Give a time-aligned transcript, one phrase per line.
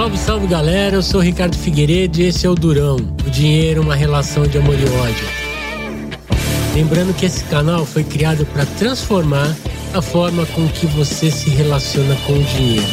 [0.00, 2.96] Salve, salve galera, eu sou Ricardo Figueiredo e esse é o Durão.
[2.96, 5.28] O dinheiro, uma relação de amor e ódio.
[6.74, 9.54] Lembrando que esse canal foi criado para transformar
[9.92, 12.86] a forma com que você se relaciona com o dinheiro.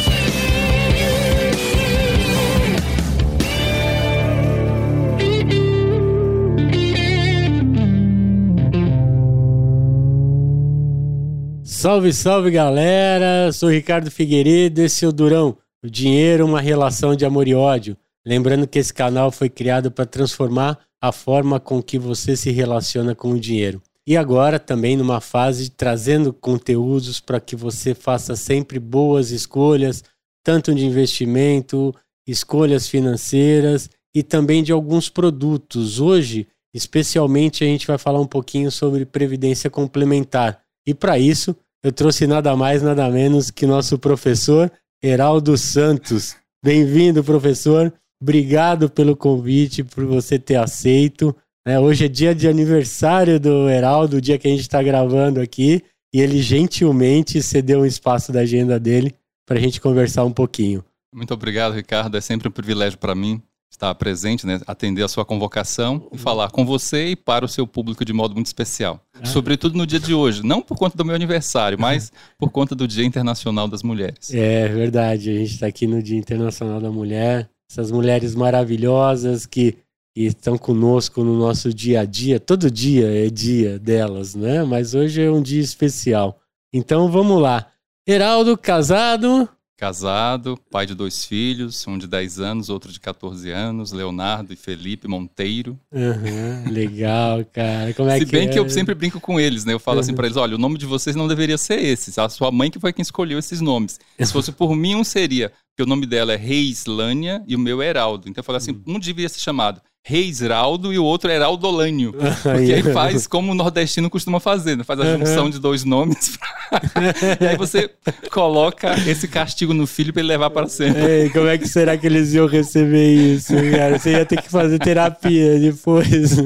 [11.64, 13.50] Salve, salve galera!
[13.50, 15.56] Sou Ricardo Figueiredo, esse é o Durão.
[15.84, 17.96] O dinheiro, uma relação de amor e ódio.
[18.26, 23.14] Lembrando que esse canal foi criado para transformar a forma com que você se relaciona
[23.14, 23.80] com o dinheiro.
[24.04, 30.02] E agora também numa fase trazendo conteúdos para que você faça sempre boas escolhas,
[30.42, 31.94] tanto de investimento,
[32.26, 36.00] escolhas financeiras e também de alguns produtos.
[36.00, 40.60] Hoje, especialmente, a gente vai falar um pouquinho sobre previdência complementar.
[40.84, 46.36] E para isso, eu trouxe nada mais, nada menos que nosso professor Heraldo Santos.
[46.62, 47.92] Bem-vindo, professor.
[48.20, 51.34] Obrigado pelo convite, por você ter aceito.
[51.64, 55.40] É, hoje é dia de aniversário do Heraldo, o dia que a gente está gravando
[55.40, 59.14] aqui, e ele gentilmente cedeu um espaço da agenda dele
[59.46, 60.84] para a gente conversar um pouquinho.
[61.14, 62.16] Muito obrigado, Ricardo.
[62.16, 66.50] É sempre um privilégio para mim estar presente, né, atender a sua convocação e falar
[66.50, 69.00] com você e para o seu público de modo muito especial.
[69.14, 69.26] Ah.
[69.26, 72.88] Sobretudo no dia de hoje, não por conta do meu aniversário, mas por conta do
[72.88, 74.32] Dia Internacional das Mulheres.
[74.32, 79.76] É verdade, a gente está aqui no Dia Internacional da Mulher, essas mulheres maravilhosas que,
[80.16, 84.64] que estão conosco no nosso dia a dia, todo dia é dia delas, né?
[84.64, 86.40] Mas hoje é um dia especial.
[86.72, 87.66] Então vamos lá.
[88.06, 89.46] Heraldo, casado,
[89.78, 94.56] Casado, pai de dois filhos, um de 10 anos, outro de 14 anos, Leonardo e
[94.56, 95.78] Felipe Monteiro.
[95.92, 97.94] Uhum, legal, cara.
[97.94, 98.50] Como é Se que bem é?
[98.50, 99.72] que eu sempre brinco com eles, né?
[99.72, 100.00] Eu falo uhum.
[100.00, 102.20] assim para eles: olha, o nome de vocês não deveria ser esse.
[102.20, 104.00] A sua mãe que foi quem escolheu esses nomes.
[104.18, 107.80] Se fosse por mim, um seria, porque o nome dela é Reislânia e o meu
[107.80, 108.28] é Heraldo.
[108.28, 108.96] Então eu falo assim: uhum.
[108.96, 112.14] um deveria ser chamado Reis Raldo e o outro é Heraldolânio.
[112.14, 114.82] Porque aí faz como o nordestino costuma fazer, né?
[114.82, 116.38] faz a junção de dois nomes.
[117.38, 117.90] e aí você
[118.30, 121.04] coloca esse castigo no filho para ele levar para sempre.
[121.04, 123.98] Ei, como é que será que eles iam receber isso, cara?
[123.98, 126.38] Você ia ter que fazer terapia depois.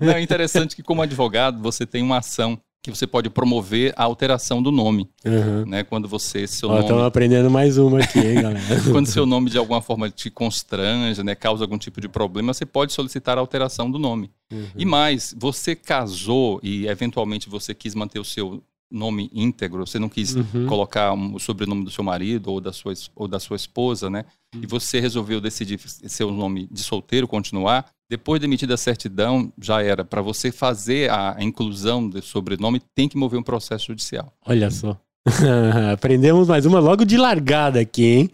[0.00, 2.56] Não, é interessante que, como advogado, você tem uma ação
[2.90, 5.66] que você pode promover a alteração do nome, uhum.
[5.66, 5.82] né?
[5.82, 8.60] Quando você seu Ó, nome estamos aprendendo mais uma aqui, hein, galera?
[8.92, 12.66] quando seu nome de alguma forma te constrange, né, causa algum tipo de problema, você
[12.66, 14.30] pode solicitar a alteração do nome.
[14.52, 14.66] Uhum.
[14.76, 20.08] E mais, você casou e eventualmente você quis manter o seu nome íntegro, você não
[20.08, 20.66] quis uhum.
[20.66, 24.24] colocar um, o sobrenome do seu marido ou da sua, ou da sua esposa, né?
[24.54, 24.62] Uhum.
[24.62, 29.82] E você resolveu decidir seu nome de solteiro continuar, depois de emitida a certidão, já
[29.82, 30.04] era.
[30.04, 34.32] Para você fazer a inclusão do sobrenome, tem que mover um processo judicial.
[34.46, 34.96] Olha só.
[35.92, 38.30] Aprendemos mais uma logo de largada aqui, hein?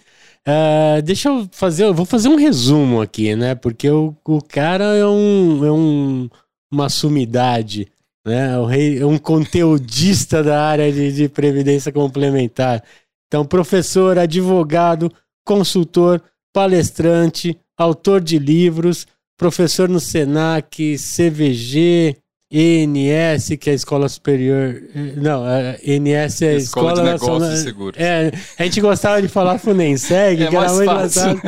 [0.47, 3.55] Uh, deixa eu fazer, eu vou fazer um resumo aqui, né?
[3.55, 6.29] Porque o, o cara é um, é um
[6.73, 7.87] uma sumidade,
[8.27, 8.59] né?
[8.59, 12.83] O rei, é um conteudista da área de, de previdência complementar.
[13.29, 15.13] Então, professor, advogado,
[15.45, 16.23] consultor,
[16.53, 19.07] palestrante, autor de livros,
[19.37, 22.17] professor no SENAC, CVG,
[22.53, 24.83] ENS, que é a Escola Superior.
[25.17, 27.41] Não, a ENS é a Escola, Escola de Nacional.
[27.41, 28.01] Negócios Seguros.
[28.01, 31.41] É, a gente gostava de falar FUNENSEG, é que era muito engraçado.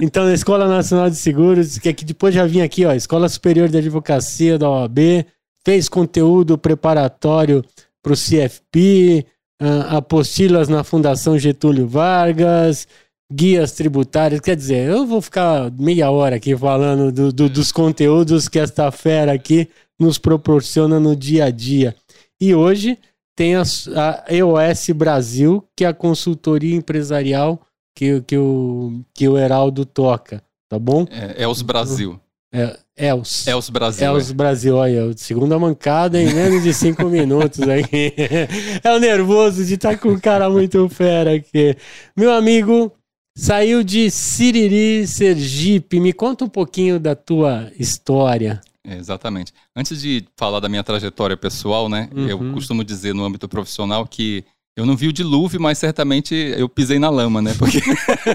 [0.00, 3.68] Então, a Escola Nacional de Seguros, que aqui depois já vim aqui, ó, Escola Superior
[3.68, 5.26] de Advocacia da OAB,
[5.64, 7.64] fez conteúdo preparatório
[8.00, 9.26] para o CFP,
[9.60, 12.86] uh, apostilas na Fundação Getúlio Vargas,
[13.32, 14.40] guias tributárias.
[14.40, 18.90] Quer dizer, eu vou ficar meia hora aqui falando do, do, dos conteúdos que esta
[18.90, 21.94] fera aqui nos proporciona no dia a dia.
[22.40, 22.98] E hoje
[23.36, 23.62] tem a,
[23.96, 27.60] a EOS Brasil, que é a consultoria empresarial
[27.96, 31.06] que, que, o, que o Heraldo toca, tá bom?
[31.10, 32.20] É, é os Brasil.
[32.54, 33.46] É, Els.
[33.46, 34.06] Els Brasil.
[34.06, 34.34] Els é.
[34.34, 38.12] Brasil, olha, segunda mancada em menos de cinco minutos aqui.
[38.84, 41.74] É o nervoso de estar com um cara muito fera aqui.
[42.16, 42.92] Meu amigo,
[43.34, 45.98] Saiu de Siriri, Sergipe.
[45.98, 48.60] Me conta um pouquinho da tua história.
[48.84, 49.52] É, exatamente.
[49.74, 52.10] Antes de falar da minha trajetória pessoal, né?
[52.14, 52.28] Uhum.
[52.28, 54.44] Eu costumo dizer no âmbito profissional que
[54.76, 57.54] eu não vi o dilúvio, mas certamente eu pisei na lama, né?
[57.58, 57.80] Porque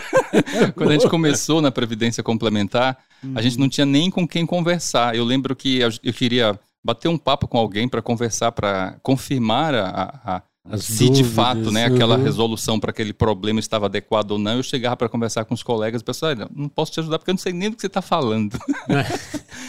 [0.75, 3.33] quando a gente começou na Previdência Complementar, uhum.
[3.35, 3.61] a gente uhum.
[3.61, 5.15] não tinha nem com quem conversar.
[5.15, 10.21] Eu lembro que eu queria bater um papo com alguém para conversar, para confirmar a,
[10.23, 12.23] a, as se dúvidas, de fato né, aquela uhum.
[12.23, 16.01] resolução para aquele problema estava adequada ou não, eu chegava para conversar com os colegas
[16.01, 18.01] e pessoal, não posso te ajudar porque eu não sei nem do que você está
[18.01, 18.57] falando.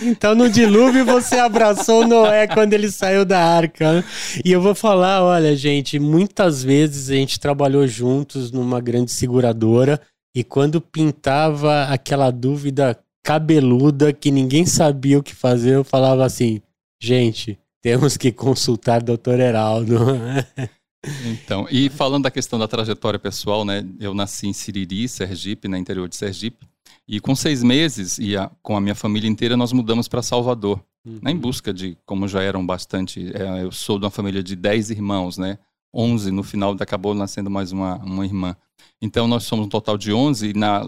[0.02, 3.94] então no dilúvio você abraçou Noé quando ele saiu da arca.
[3.94, 4.04] Né?
[4.44, 10.00] E eu vou falar, olha gente, muitas vezes a gente trabalhou juntos numa grande seguradora
[10.34, 16.62] E quando pintava aquela dúvida cabeluda que ninguém sabia o que fazer, eu falava assim:
[17.00, 19.98] gente, temos que consultar doutor Heraldo.
[21.24, 23.86] Então, e falando da questão da trajetória pessoal, né?
[24.00, 26.66] Eu nasci em Siriri, Sergipe, no né, interior de Sergipe.
[27.06, 30.82] E com seis meses, e a, com a minha família inteira, nós mudamos para Salvador.
[31.06, 31.18] Uhum.
[31.22, 33.30] Né, em busca de, como já eram bastante...
[33.34, 35.58] É, eu sou de uma família de dez irmãos, né?
[35.94, 38.56] Onze, no final acabou nascendo mais uma, uma irmã.
[39.00, 40.50] Então, nós somos um total de onze.
[40.50, 40.82] E na,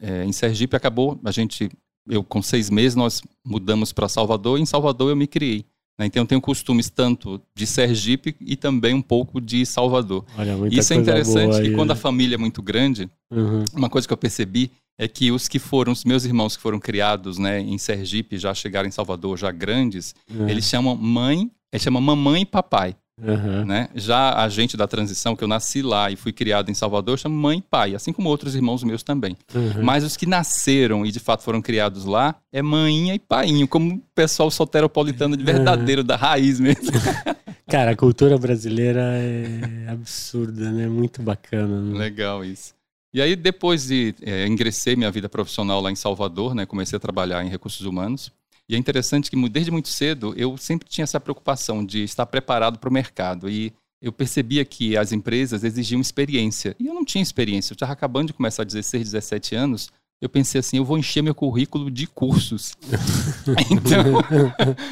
[0.00, 1.70] é, em Sergipe acabou, a gente...
[2.06, 4.58] Eu, com seis meses, nós mudamos para Salvador.
[4.58, 5.64] E em Salvador eu me criei.
[5.98, 6.06] Né?
[6.06, 10.24] Então eu tenho costumes tanto de Sergipe e também um pouco de Salvador.
[10.36, 13.64] Olha, Isso é interessante que quando a família é muito grande, uhum.
[13.72, 16.78] uma coisa que eu percebi é que os que foram, os meus irmãos que foram
[16.78, 20.48] criados né, em Sergipe, já chegaram em Salvador, já grandes, uhum.
[20.48, 22.96] eles chamam mãe, eles chamam mamãe e papai.
[23.20, 23.64] Uhum.
[23.64, 23.88] Né?
[23.94, 27.34] Já a gente da transição, que eu nasci lá e fui criado em Salvador, chama
[27.34, 29.36] mãe e pai, assim como outros irmãos meus também.
[29.54, 29.82] Uhum.
[29.82, 33.94] Mas os que nasceram e de fato foram criados lá é mãinha e painho, como
[33.94, 36.06] o pessoal soteropolitano de verdadeiro, uhum.
[36.06, 36.90] da raiz mesmo.
[37.68, 40.86] Cara, a cultura brasileira é absurda, né?
[40.86, 41.80] Muito bacana.
[41.80, 41.98] Né?
[41.98, 42.74] Legal isso.
[43.12, 46.66] E aí, depois de é, ingressei minha vida profissional lá em Salvador, né?
[46.66, 48.30] Comecei a trabalhar em recursos humanos.
[48.68, 52.78] E é interessante que desde muito cedo eu sempre tinha essa preocupação de estar preparado
[52.78, 53.48] para o mercado.
[53.48, 56.76] E eu percebia que as empresas exigiam experiência.
[56.78, 57.72] E eu não tinha experiência.
[57.72, 59.90] Eu estava acabando de começar a 16, 17 anos.
[60.20, 62.74] Eu pensei assim, eu vou encher meu currículo de cursos.
[63.70, 64.04] então,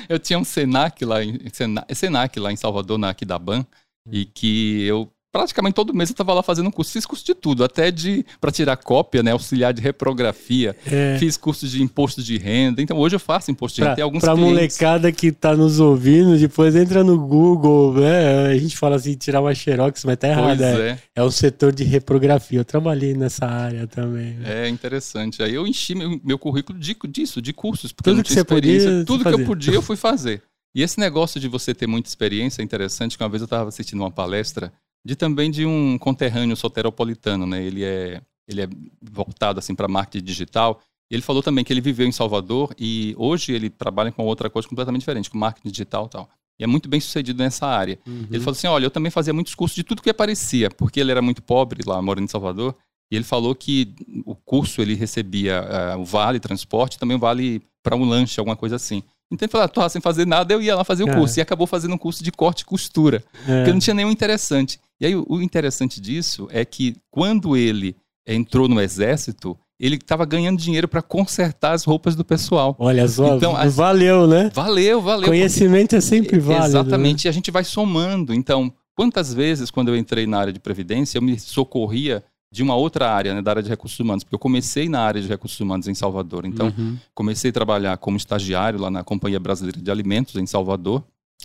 [0.08, 1.38] eu tinha um Senac lá em
[1.94, 3.64] Senac lá em Salvador, na Aquidaban,
[4.10, 6.92] e que eu praticamente todo mês eu estava lá fazendo um curso.
[6.92, 10.76] Fiz curso de tudo, até de para tirar cópia, né, auxiliar de reprografia.
[10.86, 11.16] É.
[11.18, 12.82] Fiz curso de imposto de renda.
[12.82, 13.96] Então hoje eu faço imposto de pra, renda.
[13.96, 18.46] Tem alguns Para molecada que está nos ouvindo, depois entra no Google, né?
[18.48, 20.62] A gente fala assim, tirar uma xerox, mas tá errado.
[20.62, 20.90] É.
[20.90, 20.98] é.
[21.16, 22.58] é um setor de reprografia.
[22.58, 24.34] Eu trabalhei nessa área também.
[24.34, 24.66] Né?
[24.66, 25.42] É interessante.
[25.42, 28.40] Aí eu enchi meu, meu currículo de, disso, de cursos, porque tudo eu não tinha
[28.40, 28.88] experiência.
[28.90, 30.42] Podia, tudo que eu podia eu fui fazer.
[30.74, 33.68] E esse negócio de você ter muita experiência é interessante, que uma vez eu estava
[33.68, 34.72] assistindo uma palestra
[35.04, 37.62] de também de um conterrâneo soteropolitano, né?
[37.62, 38.68] Ele é ele é
[39.00, 40.80] voltado assim para marketing digital.
[41.10, 44.68] Ele falou também que ele viveu em Salvador e hoje ele trabalha com outra coisa
[44.68, 46.30] completamente diferente, com marketing digital e tal.
[46.58, 47.98] E é muito bem sucedido nessa área.
[48.06, 48.26] Uhum.
[48.30, 51.10] Ele falou assim: olha, eu também fazia muitos cursos de tudo que aparecia, porque ele
[51.10, 52.74] era muito pobre lá, morando em Salvador.
[53.10, 53.94] E ele falou que
[54.24, 55.62] o curso ele recebia
[55.96, 59.02] uh, o vale transporte, também o vale para um lanche, alguma coisa assim.
[59.32, 61.14] Então ele falou, ah, tô sem fazer nada, eu ia lá fazer o é.
[61.14, 61.38] curso.
[61.38, 63.58] E acabou fazendo um curso de corte e costura, é.
[63.58, 64.78] porque não tinha nenhum interessante.
[65.00, 67.96] E aí o interessante disso é que quando ele
[68.26, 72.76] entrou no exército, ele estava ganhando dinheiro para consertar as roupas do pessoal.
[72.78, 73.74] Olha só, então, as...
[73.74, 74.50] valeu, né?
[74.54, 75.28] Valeu, valeu.
[75.28, 75.96] Conhecimento porque...
[75.96, 76.66] é sempre válido.
[76.66, 77.28] Exatamente, né?
[77.28, 78.32] e a gente vai somando.
[78.32, 82.76] Então, quantas vezes quando eu entrei na área de previdência, eu me socorria de uma
[82.76, 85.58] outra área, né, da área de recursos humanos, porque eu comecei na área de recursos
[85.58, 86.44] humanos em Salvador.
[86.44, 86.98] Então, uhum.
[87.14, 91.02] comecei a trabalhar como estagiário lá na Companhia Brasileira de Alimentos em Salvador,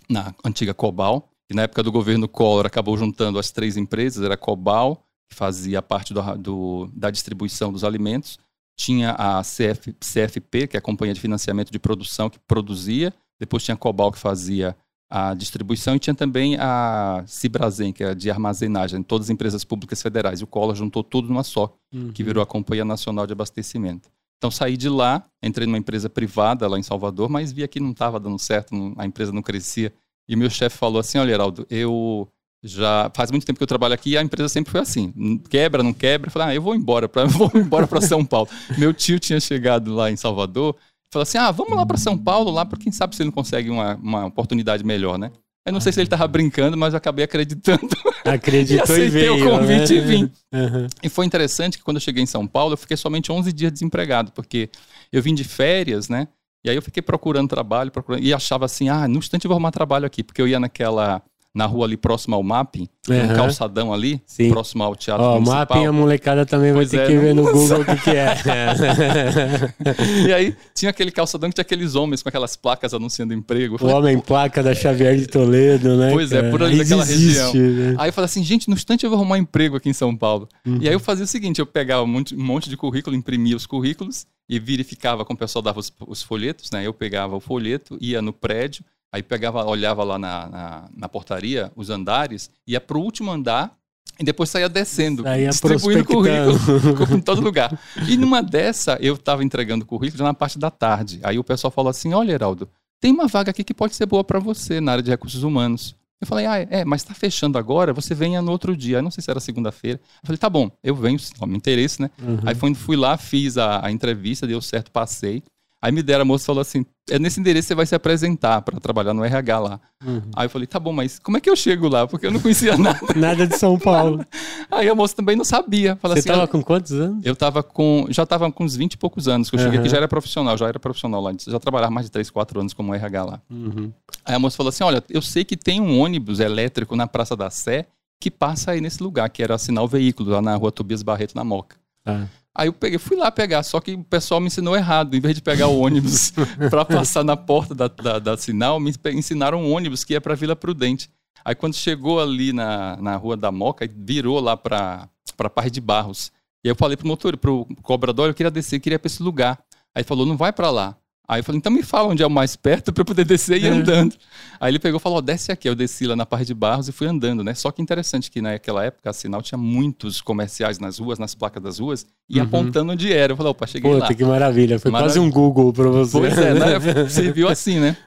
[0.09, 4.36] na antiga Cobal, e na época do governo Collor acabou juntando as três empresas, era
[4.36, 8.38] Cobal, que fazia parte do, do, da distribuição dos alimentos,
[8.75, 13.63] tinha a CF, CFP, que é a Companhia de Financiamento de Produção, que produzia, depois
[13.63, 14.75] tinha a Cobal, que fazia
[15.09, 20.01] a distribuição e tinha também a Cibrazen, que é de armazenagem, todas as empresas públicas
[20.01, 20.42] federais.
[20.42, 22.12] E o Collor juntou tudo numa só, uhum.
[22.12, 24.09] que virou a Companhia Nacional de Abastecimento.
[24.38, 27.91] Então saí de lá, entrei numa empresa privada lá em Salvador, mas vi que não
[27.91, 29.93] estava dando certo, a empresa não crescia.
[30.27, 32.27] E meu chefe falou assim: Olha, Heraldo, eu
[32.63, 35.12] já faz muito tempo que eu trabalho aqui e a empresa sempre foi assim:
[35.50, 36.27] quebra, não quebra.
[36.27, 38.50] Eu falei: Ah, eu vou embora para vou embora para São Paulo.
[38.77, 40.75] meu tio tinha chegado lá em Salvador
[41.12, 43.36] Falou assim: ah, vamos lá para São Paulo, lá, para quem sabe se ele não
[43.36, 45.32] consegue uma, uma oportunidade melhor, né?
[45.66, 47.90] Eu não sei se ele estava brincando, mas eu acabei acreditando.
[48.24, 49.36] Acreditou e, e veio.
[49.36, 50.00] o convite né?
[50.00, 50.32] e vim.
[50.54, 50.88] Uhum.
[51.04, 53.72] E foi interessante que quando eu cheguei em São Paulo, eu fiquei somente 11 dias
[53.74, 54.70] desempregado, porque
[55.12, 56.30] eu vim de férias, né?
[56.64, 59.56] E aí eu fiquei procurando trabalho, procurando, e achava assim, ah, no instante eu vou
[59.56, 61.22] arrumar trabalho aqui, porque eu ia naquela
[61.58, 63.24] na rua ali próximo ao mapping, uhum.
[63.24, 64.52] um calçadão ali, Sim.
[64.52, 65.60] próximo ao teatro Ó, municipal.
[65.60, 68.10] mapping a molecada também pois vai ter é, que ver no Google o que, que
[68.12, 68.36] é.
[70.28, 73.80] e aí tinha aquele calçadão que tinha aqueles homens com aquelas placas anunciando emprego.
[73.80, 76.12] Falei, o homem placa da Xavier de Toledo, né?
[76.12, 76.48] Pois cara?
[76.48, 77.52] é, por ali naquela região.
[77.52, 77.96] Né?
[77.98, 80.16] Aí eu falei assim, gente, no instante eu vou arrumar um emprego aqui em São
[80.16, 80.48] Paulo.
[80.64, 80.78] Uhum.
[80.80, 83.56] E aí eu fazia o seguinte, eu pegava um monte, um monte de currículo, imprimia
[83.56, 86.86] os currículos e verificava como o pessoal dava os, os folhetos, né?
[86.86, 91.72] Eu pegava o folheto, ia no prédio, Aí pegava, olhava lá na, na, na portaria,
[91.76, 93.76] os andares, ia para o último andar
[94.20, 97.80] e depois saía descendo, saía distribuindo currículo em todo lugar.
[98.08, 101.20] E numa dessa, eu estava entregando currículo já na parte da tarde.
[101.24, 104.24] Aí o pessoal falou assim: Olha, Heraldo, tem uma vaga aqui que pode ser boa
[104.24, 105.96] para você na área de recursos humanos.
[106.20, 108.98] Eu falei, ah, é, mas tá fechando agora, você venha no outro dia.
[108.98, 110.00] Eu não sei se era segunda-feira.
[110.24, 112.10] Eu falei, tá bom, eu venho, se me interesse, né?
[112.20, 112.40] Uhum.
[112.44, 115.44] Aí fui, fui lá, fiz a, a entrevista, deu certo, passei.
[115.80, 118.62] Aí me deram, a moça falou assim: é nesse endereço que você vai se apresentar
[118.62, 119.80] para trabalhar no RH lá.
[120.06, 120.22] Uhum.
[120.36, 122.08] Aí eu falei: tá bom, mas como é que eu chego lá?
[122.08, 123.00] Porque eu não conhecia nada.
[123.16, 124.26] nada de São Paulo.
[124.70, 125.96] Aí a moça também não sabia.
[125.96, 127.26] Fala você assim, tava com quantos anos?
[127.26, 128.06] Eu tava com.
[128.10, 129.66] Já tava com uns 20 e poucos anos, que eu uhum.
[129.66, 131.32] cheguei aqui, já era profissional, já era profissional lá.
[131.48, 133.42] Já trabalhava mais de 3, 4 anos como RH lá.
[133.50, 133.92] Uhum.
[134.26, 137.36] Aí a moça falou assim: olha, eu sei que tem um ônibus elétrico na Praça
[137.36, 137.88] da Sé
[138.20, 141.36] que passa aí nesse lugar, que era assinar o veículo, lá na rua Tobias Barreto,
[141.36, 141.78] na Moca.
[142.06, 142.26] Ah.
[142.58, 145.16] Aí eu peguei, fui lá pegar, só que o pessoal me ensinou errado.
[145.16, 146.34] Em vez de pegar o ônibus
[146.72, 150.34] para passar na porta da, da, da, sinal, me ensinaram um ônibus que ia para
[150.34, 151.08] Vila Prudente.
[151.46, 155.80] Aí quando chegou ali na, na Rua da Moca, virou lá para para Parre de
[155.80, 156.32] Barros.
[156.64, 159.22] E aí eu falei pro motor, pro cobrador, eu queria descer, eu queria para esse
[159.22, 159.60] lugar.
[159.94, 160.98] Aí falou, não vai para lá.
[161.29, 163.57] Aí eu falei, então me fala onde é o mais perto para eu poder descer
[163.57, 163.69] e ir é.
[163.69, 164.15] andando.
[164.62, 165.67] Aí ele pegou e falou, oh, desce aqui.
[165.67, 167.53] Eu desci lá na Parre de Barros e fui andando, né?
[167.53, 171.62] Só que interessante que naquela época a Sinal tinha muitos comerciais nas ruas, nas placas
[171.62, 172.46] das ruas, e uhum.
[172.46, 173.34] apontando onde era.
[173.34, 174.13] Eu falei, opa, cheguei Puta, lá.
[174.13, 174.79] que maravilha.
[174.79, 176.17] Foi quase um Google para você.
[176.17, 177.10] Pois é, né?
[177.10, 177.98] Serviu assim, né?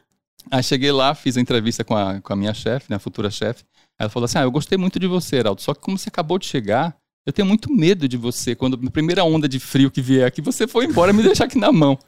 [0.51, 2.97] Aí cheguei lá, fiz a entrevista com a, com a minha chefe, né?
[2.97, 3.65] A futura chefe.
[3.99, 6.39] Ela falou assim, ah, eu gostei muito de você, Heraldo, só que como você acabou
[6.39, 6.97] de chegar,
[7.27, 8.55] eu tenho muito medo de você.
[8.55, 11.59] Quando a primeira onda de frio que vier aqui, você foi embora me deixar aqui
[11.59, 11.99] na mão.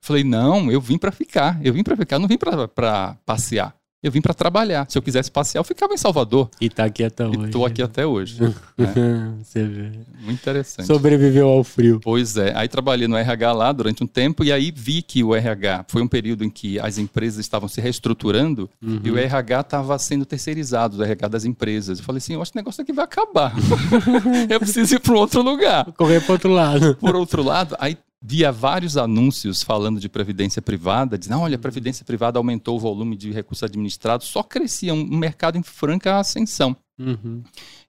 [0.00, 1.60] Falei, não, eu vim para ficar.
[1.62, 3.74] Eu vim para ficar, não vim para passear.
[4.02, 4.86] Eu vim para trabalhar.
[4.88, 6.48] Se eu quisesse passear, eu ficava em Salvador.
[6.58, 7.44] E tá aqui até hoje.
[7.44, 8.42] Estou aqui até hoje.
[8.42, 8.54] né?
[9.44, 9.92] Você vê.
[10.22, 10.86] Muito interessante.
[10.86, 12.00] Sobreviveu ao frio.
[12.02, 12.54] Pois é.
[12.56, 16.00] Aí trabalhei no RH lá durante um tempo e aí vi que o RH foi
[16.00, 19.00] um período em que as empresas estavam se reestruturando uhum.
[19.04, 21.98] e o RH estava sendo terceirizado, o RH das empresas.
[21.98, 23.52] Eu falei assim, eu acho que o negócio aqui vai acabar.
[24.48, 25.84] eu preciso ir para um outro lugar.
[25.92, 26.96] Correr para outro lado.
[26.96, 32.04] Por outro lado, aí via vários anúncios falando de previdência privada, dizendo, olha, a previdência
[32.04, 36.76] privada aumentou o volume de recursos administrados, só crescia um mercado em franca ascensão.
[36.98, 37.42] Uhum.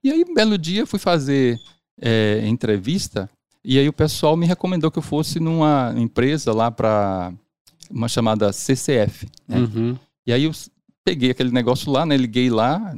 [0.03, 1.59] E aí, um belo dia, fui fazer
[2.01, 3.29] é, entrevista
[3.63, 7.31] e aí o pessoal me recomendou que eu fosse numa empresa lá para
[7.89, 9.27] uma chamada CCF.
[9.47, 9.59] Né?
[9.59, 9.97] Uhum.
[10.25, 10.51] E aí eu
[11.03, 12.17] peguei aquele negócio lá, né?
[12.17, 12.95] Liguei lá,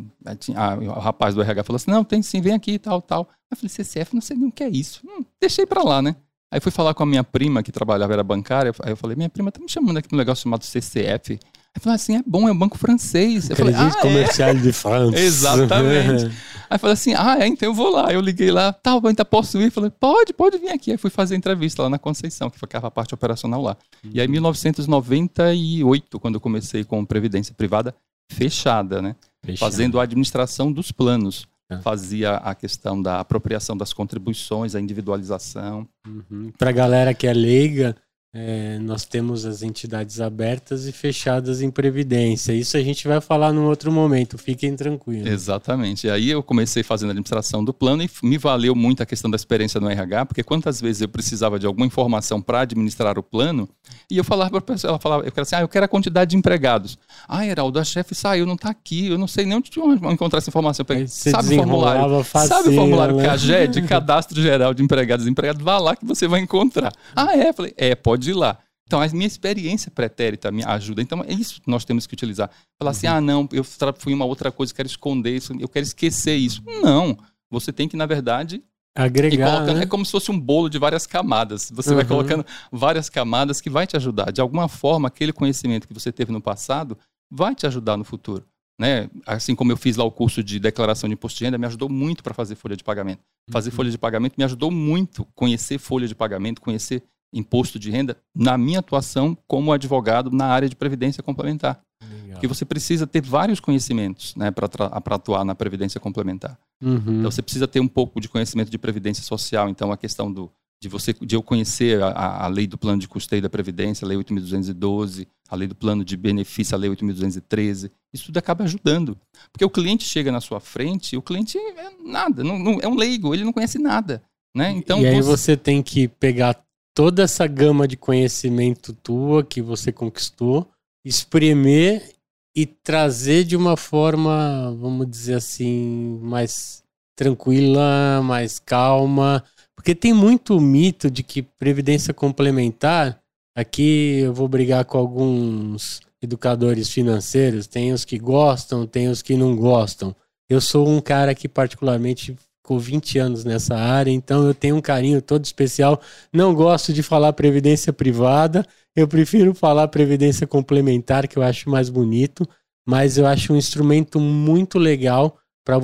[0.56, 3.30] a, o rapaz do RH falou assim, não, tem sim, vem aqui, tal, tal.
[3.52, 5.02] Eu falei, CCF, não sei nem o que é isso.
[5.06, 6.16] Hum, deixei para lá, né?
[6.54, 8.72] Aí fui falar com a minha prima, que trabalhava, era bancária.
[8.84, 11.40] Aí eu falei, minha prima tá me chamando aqui para um negócio chamado CCF.
[11.74, 13.50] Aí falou assim, é bom, é um banco francês.
[13.50, 14.00] Eu falei, ah, é?
[14.00, 14.54] comercial é?
[14.54, 15.18] de França.
[15.20, 16.32] Exatamente.
[16.70, 18.14] Aí falei assim, ah, é, então eu vou lá.
[18.14, 19.72] Eu liguei lá, tá, ainda posso ir?
[19.72, 20.92] Falei, pode, pode vir aqui.
[20.92, 23.76] Aí fui fazer entrevista lá na Conceição, que ficava a parte operacional lá.
[24.04, 24.12] Uhum.
[24.14, 27.96] E aí, em 1998, quando eu comecei com Previdência Privada,
[28.30, 29.16] fechada, né?
[29.44, 29.72] Fechada.
[29.72, 31.48] Fazendo a administração dos planos.
[31.74, 31.82] É.
[31.82, 35.88] fazia a questão da apropriação das contribuições, a individualização.
[36.08, 36.52] Uhum.
[36.58, 37.96] Para a galera que é leiga,
[38.36, 42.52] é, nós temos as entidades abertas e fechadas em previdência.
[42.52, 45.28] Isso a gente vai falar num outro momento, fiquem tranquilos.
[45.28, 46.08] Exatamente.
[46.08, 49.30] E aí eu comecei fazendo a administração do plano e me valeu muito a questão
[49.30, 53.24] da experiência no RH, porque quantas vezes eu precisava de alguma informação para administrar o
[53.24, 53.70] plano,
[54.10, 55.88] e eu falava para a pessoa, ela falava, eu quero assim, ah, eu quero a
[55.88, 56.98] quantidade de empregados.
[57.28, 59.70] Ah, Heraldo, a chefe saiu, não está aqui, eu não sei nem onde
[60.12, 60.84] encontrar essa informação.
[60.84, 62.24] Peguei, sabe o formulário?
[62.24, 63.26] Facinho, sabe o formulário né?
[63.26, 65.62] CAGED, Cadastro Geral de Empregados e Empregados?
[65.62, 66.92] Vá lá que você vai encontrar.
[67.16, 67.54] Ah, é?
[67.54, 68.58] Falei, é, pode ir lá.
[68.86, 71.02] Então, a minha experiência pretérita me ajuda.
[71.02, 72.50] Então, é isso que nós temos que utilizar.
[72.78, 73.14] Falar assim, uhum.
[73.14, 73.64] assim, ah, não, eu
[73.98, 76.62] fui uma outra coisa, quero esconder isso, eu quero esquecer isso.
[76.84, 77.18] Não.
[77.50, 78.62] Você tem que, na verdade,
[78.96, 79.66] agregar.
[79.66, 79.84] Né?
[79.84, 81.72] É como se fosse um bolo de várias camadas.
[81.74, 81.96] Você uhum.
[81.96, 84.32] vai colocando várias camadas que vai te ajudar.
[84.32, 86.98] De alguma forma, aquele conhecimento que você teve no passado
[87.32, 88.46] vai te ajudar no futuro.
[88.80, 89.10] Né?
[89.26, 91.90] Assim como eu fiz lá o curso de declaração de imposto de renda, me ajudou
[91.90, 93.22] muito para fazer folha de pagamento.
[93.50, 93.76] Fazer uhum.
[93.76, 95.26] folha de pagamento me ajudou muito.
[95.34, 97.04] Conhecer folha de pagamento, conhecer
[97.34, 101.82] imposto de renda na minha atuação como advogado na área de previdência complementar.
[102.02, 102.34] Legal.
[102.34, 106.58] Porque você precisa ter vários conhecimentos né, para atuar na previdência complementar.
[106.82, 107.20] Uhum.
[107.20, 110.52] Então você precisa ter um pouco de conhecimento de previdência social, então a questão do,
[110.82, 114.08] de você de eu conhecer a, a lei do plano de custeio da previdência, a
[114.08, 119.18] lei 8212, a lei do plano de benefício, a lei 8213, isso tudo acaba ajudando.
[119.52, 122.96] Porque o cliente chega na sua frente, o cliente é nada, não, não é um
[122.96, 124.22] leigo, ele não conhece nada.
[124.56, 124.72] Né?
[124.72, 125.30] Então, e aí você...
[125.30, 126.62] você tem que pegar
[126.94, 130.70] toda essa gama de conhecimento tua que você conquistou,
[131.04, 132.14] espremer
[132.56, 136.84] e trazer de uma forma, vamos dizer assim, mais
[137.16, 139.44] tranquila, mais calma,
[139.76, 143.20] porque tem muito mito de que previdência complementar,
[143.56, 149.36] aqui eu vou brigar com alguns educadores financeiros, tem os que gostam, tem os que
[149.36, 150.16] não gostam.
[150.50, 154.82] Eu sou um cara que particularmente com 20 anos nessa área, então eu tenho um
[154.82, 156.02] carinho todo especial.
[156.32, 158.66] Não gosto de falar previdência privada,
[158.96, 162.48] eu prefiro falar previdência complementar, que eu acho mais bonito.
[162.86, 165.80] mas eu acho um instrumento muito legal para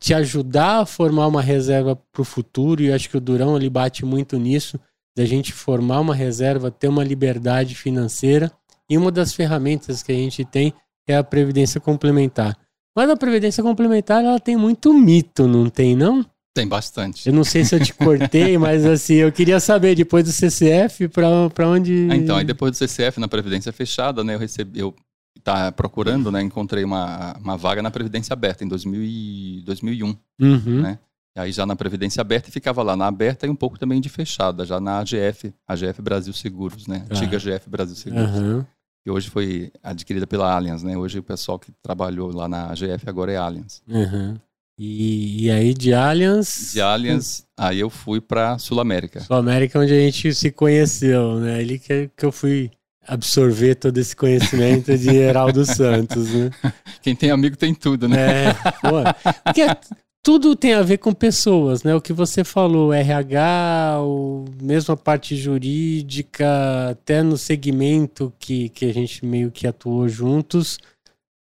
[0.00, 3.56] te ajudar a formar uma reserva para o futuro, e eu acho que o Durão
[3.56, 4.78] ele bate muito nisso,
[5.16, 8.52] da gente formar uma reserva, ter uma liberdade financeira,
[8.88, 10.74] e uma das ferramentas que a gente tem
[11.08, 12.56] é a previdência complementar.
[12.94, 16.24] Mas a previdência complementar ela tem muito mito, não tem não?
[16.54, 17.28] Tem bastante.
[17.28, 21.08] Eu não sei se eu te cortei, mas assim, eu queria saber, depois do CCF,
[21.08, 22.06] para onde.
[22.08, 24.94] Ah, então, aí depois do CCF, na Previdência Fechada, né, eu recebi, eu
[25.42, 30.82] tá procurando, né, encontrei uma, uma vaga na Previdência Aberta em 2000 e, 2001, uhum.
[30.82, 30.98] né?
[31.36, 34.00] E aí já na Previdência Aberta e ficava lá na aberta e um pouco também
[34.00, 37.04] de fechada, já na AGF, AGF Brasil Seguros, né?
[37.10, 37.16] Ah.
[37.16, 38.38] Antiga AGF Brasil Seguros.
[38.38, 38.64] Uhum.
[39.06, 40.96] E hoje foi adquirida pela Allianz, né?
[40.96, 43.82] Hoje o pessoal que trabalhou lá na AGF agora é Allianz.
[43.86, 44.36] Uhum.
[44.78, 46.70] E, e aí de Allianz.
[46.72, 49.20] De Allianz, aí eu fui para Sul América.
[49.20, 51.56] Sul América, onde a gente se conheceu, né?
[51.56, 52.70] Ali que, que eu fui
[53.06, 56.50] absorver todo esse conhecimento de Heraldo Santos, né?
[57.02, 58.46] Quem tem amigo tem tudo, né?
[58.46, 59.02] É, pô,
[59.44, 59.62] porque
[60.24, 61.94] tudo tem a ver com pessoas, né?
[61.94, 68.86] O que você falou, RH, o, mesmo a parte jurídica, até no segmento que, que
[68.86, 70.78] a gente meio que atuou juntos,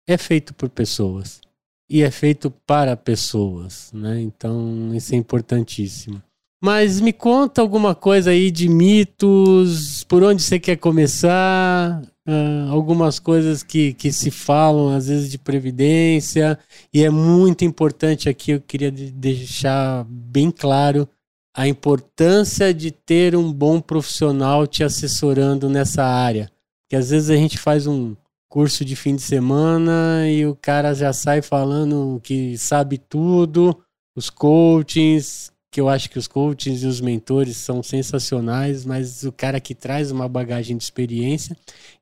[0.07, 1.41] é feito por pessoas
[1.89, 4.21] e é feito para pessoas, né?
[4.21, 6.24] Então isso é importantíssimo.
[6.63, 13.19] Mas me conta alguma coisa aí de mitos, por onde você quer começar, uh, algumas
[13.19, 16.57] coisas que, que se falam às vezes de previdência,
[16.93, 21.07] e é muito importante aqui, eu queria deixar bem claro
[21.55, 26.50] a importância de ter um bom profissional te assessorando nessa área.
[26.89, 28.15] Que às vezes a gente faz um,
[28.50, 33.79] curso de fim de semana e o cara já sai falando que sabe tudo,
[34.15, 39.31] os coachings, que eu acho que os coachings e os mentores são sensacionais, mas o
[39.31, 41.55] cara que traz uma bagagem de experiência.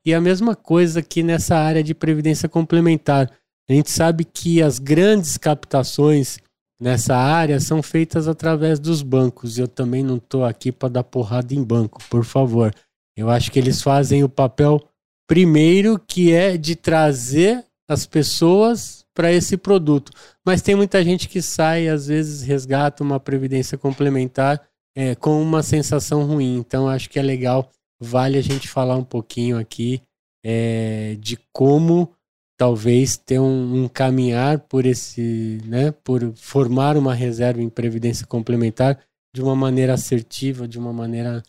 [0.04, 3.30] E a mesma coisa aqui nessa área de previdência complementar.
[3.68, 6.38] A gente sabe que as grandes captações
[6.80, 9.58] nessa área são feitas através dos bancos.
[9.58, 12.74] Eu também não estou aqui para dar porrada em banco, por favor.
[13.16, 14.80] Eu acho que eles fazem o papel
[15.28, 20.12] Primeiro, que é de trazer as pessoas para esse produto.
[20.46, 24.62] Mas tem muita gente que sai, às vezes resgata uma previdência complementar
[24.96, 26.56] é, com uma sensação ruim.
[26.56, 27.68] Então, acho que é legal,
[28.00, 30.00] vale a gente falar um pouquinho aqui
[30.46, 32.14] é, de como
[32.56, 39.00] talvez ter um, um, caminhar por esse, né, por formar uma reserva em previdência complementar
[39.34, 41.42] de uma maneira assertiva, de uma maneira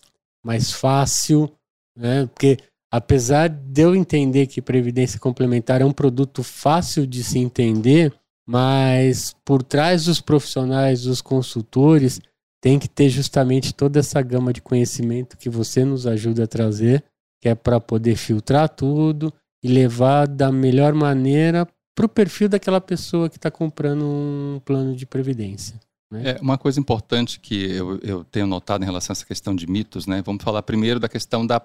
[0.43, 1.51] mais fácil,
[1.95, 2.25] né?
[2.33, 2.57] Porque
[2.91, 8.13] apesar de eu entender que previdência complementar é um produto fácil de se entender,
[8.47, 12.19] mas por trás dos profissionais, dos consultores,
[12.61, 17.03] tem que ter justamente toda essa gama de conhecimento que você nos ajuda a trazer,
[17.41, 22.81] que é para poder filtrar tudo e levar da melhor maneira para o perfil daquela
[22.81, 25.79] pessoa que está comprando um plano de previdência.
[26.11, 26.31] Né?
[26.31, 29.67] É, uma coisa importante que eu, eu, tenho notado em relação a essa questão de
[29.67, 30.21] mitos, né?
[30.25, 31.61] Vamos falar primeiro da questão da,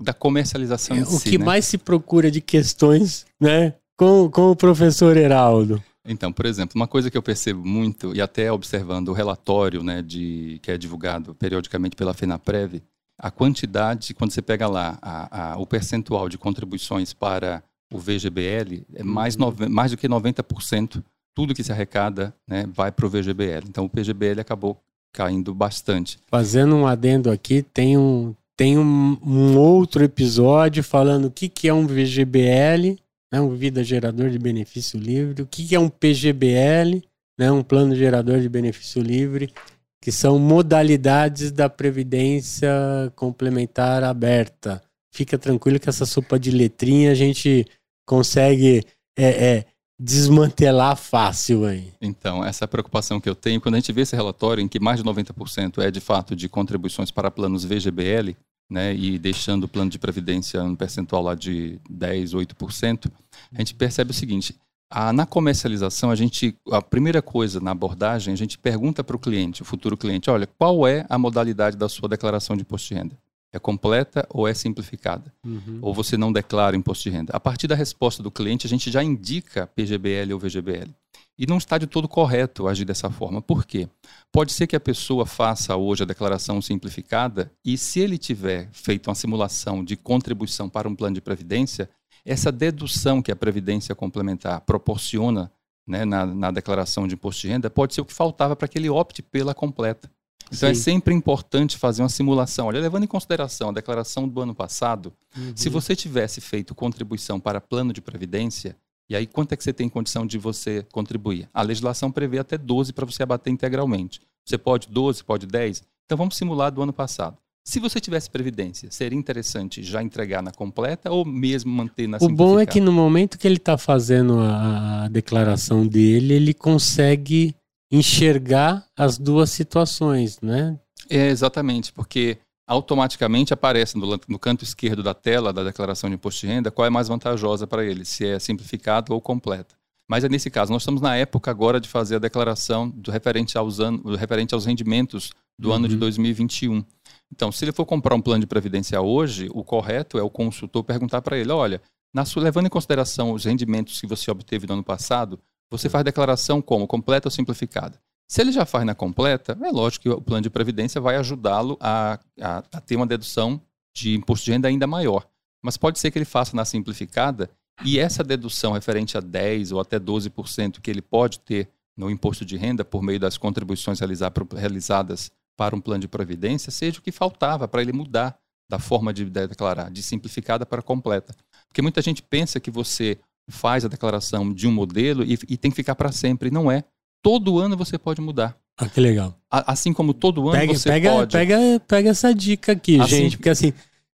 [0.00, 1.16] da comercialização é, em si.
[1.16, 1.44] O que né?
[1.44, 3.74] mais se procura de questões, né?
[3.96, 5.82] Com, com o professor Heraldo.
[6.06, 10.02] Então, por exemplo, uma coisa que eu percebo muito, e até observando o relatório né,
[10.02, 12.82] de, que é divulgado periodicamente pela FENAPREV,
[13.18, 18.84] a quantidade, quando você pega lá a, a, o percentual de contribuições para o VGBL,
[18.94, 19.54] é mais, uhum.
[19.70, 21.02] mais do que 90%
[21.34, 23.64] tudo que se arrecada né, vai para o VGBL.
[23.68, 24.80] Então o PGBL acabou
[25.12, 26.18] caindo bastante.
[26.26, 31.68] Fazendo um adendo aqui, tem um, tem um, um outro episódio falando o que, que
[31.68, 32.98] é um VGBL,
[33.32, 37.02] né, um Vida Gerador de Benefício Livre, o que, que é um PGBL,
[37.38, 39.52] né, um Plano Gerador de Benefício Livre,
[40.00, 42.70] que são modalidades da Previdência
[43.16, 44.82] Complementar Aberta.
[45.12, 47.64] Fica tranquilo que essa sopa de letrinha a gente
[48.06, 48.84] consegue
[49.16, 49.66] é, é,
[49.98, 51.92] desmantelar fácil aí.
[52.00, 53.60] Então, essa é a preocupação que eu tenho.
[53.60, 56.48] Quando a gente vê esse relatório em que mais de 90% é de fato de
[56.48, 58.36] contribuições para planos VGBL,
[58.70, 63.10] né, e deixando o plano de previdência um percentual lá de 10, 8%,
[63.52, 64.56] a gente percebe o seguinte,
[64.90, 69.18] a, na comercialização, a gente, a primeira coisa na abordagem, a gente pergunta para o
[69.18, 72.94] cliente, o futuro cliente, olha, qual é a modalidade da sua declaração de imposto de
[72.94, 73.18] renda?
[73.54, 75.32] É completa ou é simplificada?
[75.46, 75.78] Uhum.
[75.80, 77.32] Ou você não declara imposto de renda?
[77.32, 80.90] A partir da resposta do cliente, a gente já indica PGBL ou VGBL.
[81.38, 83.40] E não está de todo correto agir dessa forma.
[83.40, 83.88] Por quê?
[84.32, 89.08] Pode ser que a pessoa faça hoje a declaração simplificada e, se ele tiver feito
[89.08, 91.88] uma simulação de contribuição para um plano de previdência,
[92.24, 95.48] essa dedução que a Previdência Complementar proporciona
[95.86, 98.78] né, na, na declaração de imposto de renda pode ser o que faltava para que
[98.78, 100.10] ele opte pela completa.
[100.52, 100.80] Então é Sim.
[100.80, 102.66] é sempre importante fazer uma simulação.
[102.66, 105.52] Olha, levando em consideração a declaração do ano passado, uhum.
[105.54, 108.76] se você tivesse feito contribuição para plano de previdência,
[109.08, 111.46] E aí, quanto é que você tem condição de você contribuir?
[111.52, 114.20] A legislação prevê até 12 para você abater integralmente.
[114.44, 115.82] Você pode 12, pode 10?
[116.06, 117.36] Então vamos simular do ano passado.
[117.66, 122.28] Se você tivesse previdência, seria interessante já entregar na completa ou mesmo manter na O
[122.28, 127.54] bom é que no momento que ele está fazendo a, a declaração dele, ele consegue
[127.96, 130.78] enxergar as duas situações, né?
[131.08, 136.40] É, exatamente, porque automaticamente aparece no, no, canto esquerdo da tela da declaração de imposto
[136.40, 139.74] de renda qual é mais vantajosa para ele, se é simplificada ou completa.
[140.10, 143.56] Mas é nesse caso, nós estamos na época agora de fazer a declaração do referente
[143.56, 145.74] aos, an, referente aos rendimentos do uhum.
[145.74, 146.84] ano de 2021.
[147.32, 150.84] Então, se ele for comprar um plano de previdência hoje, o correto é o consultor
[150.84, 151.80] perguntar para ele: olha,
[152.26, 155.38] sua, levando em consideração os rendimentos que você obteve no ano passado,
[155.76, 158.00] você faz declaração como completa ou simplificada?
[158.28, 161.76] Se ele já faz na completa, é lógico que o plano de previdência vai ajudá-lo
[161.80, 163.60] a, a, a, ter uma dedução
[163.94, 165.26] de imposto de renda ainda maior.
[165.62, 167.50] Mas pode ser que ele faça na simplificada
[167.84, 172.44] e essa dedução referente a 10% ou até 12% que ele pode ter no imposto
[172.44, 177.12] de renda por meio das contribuições realizadas para um plano de previdência seja o que
[177.12, 181.34] faltava para ele mudar da forma de declarar, de simplificada para completa.
[181.68, 185.70] Porque muita gente pensa que você faz a declaração de um modelo e, e tem
[185.70, 186.50] que ficar para sempre.
[186.50, 186.84] Não é.
[187.22, 188.56] Todo ano você pode mudar.
[188.76, 189.38] Ah, que legal.
[189.50, 191.32] A, assim como todo ano pega, você pega, pode.
[191.32, 193.36] Pega, pega essa dica aqui, assim, gente.
[193.36, 193.72] Porque assim,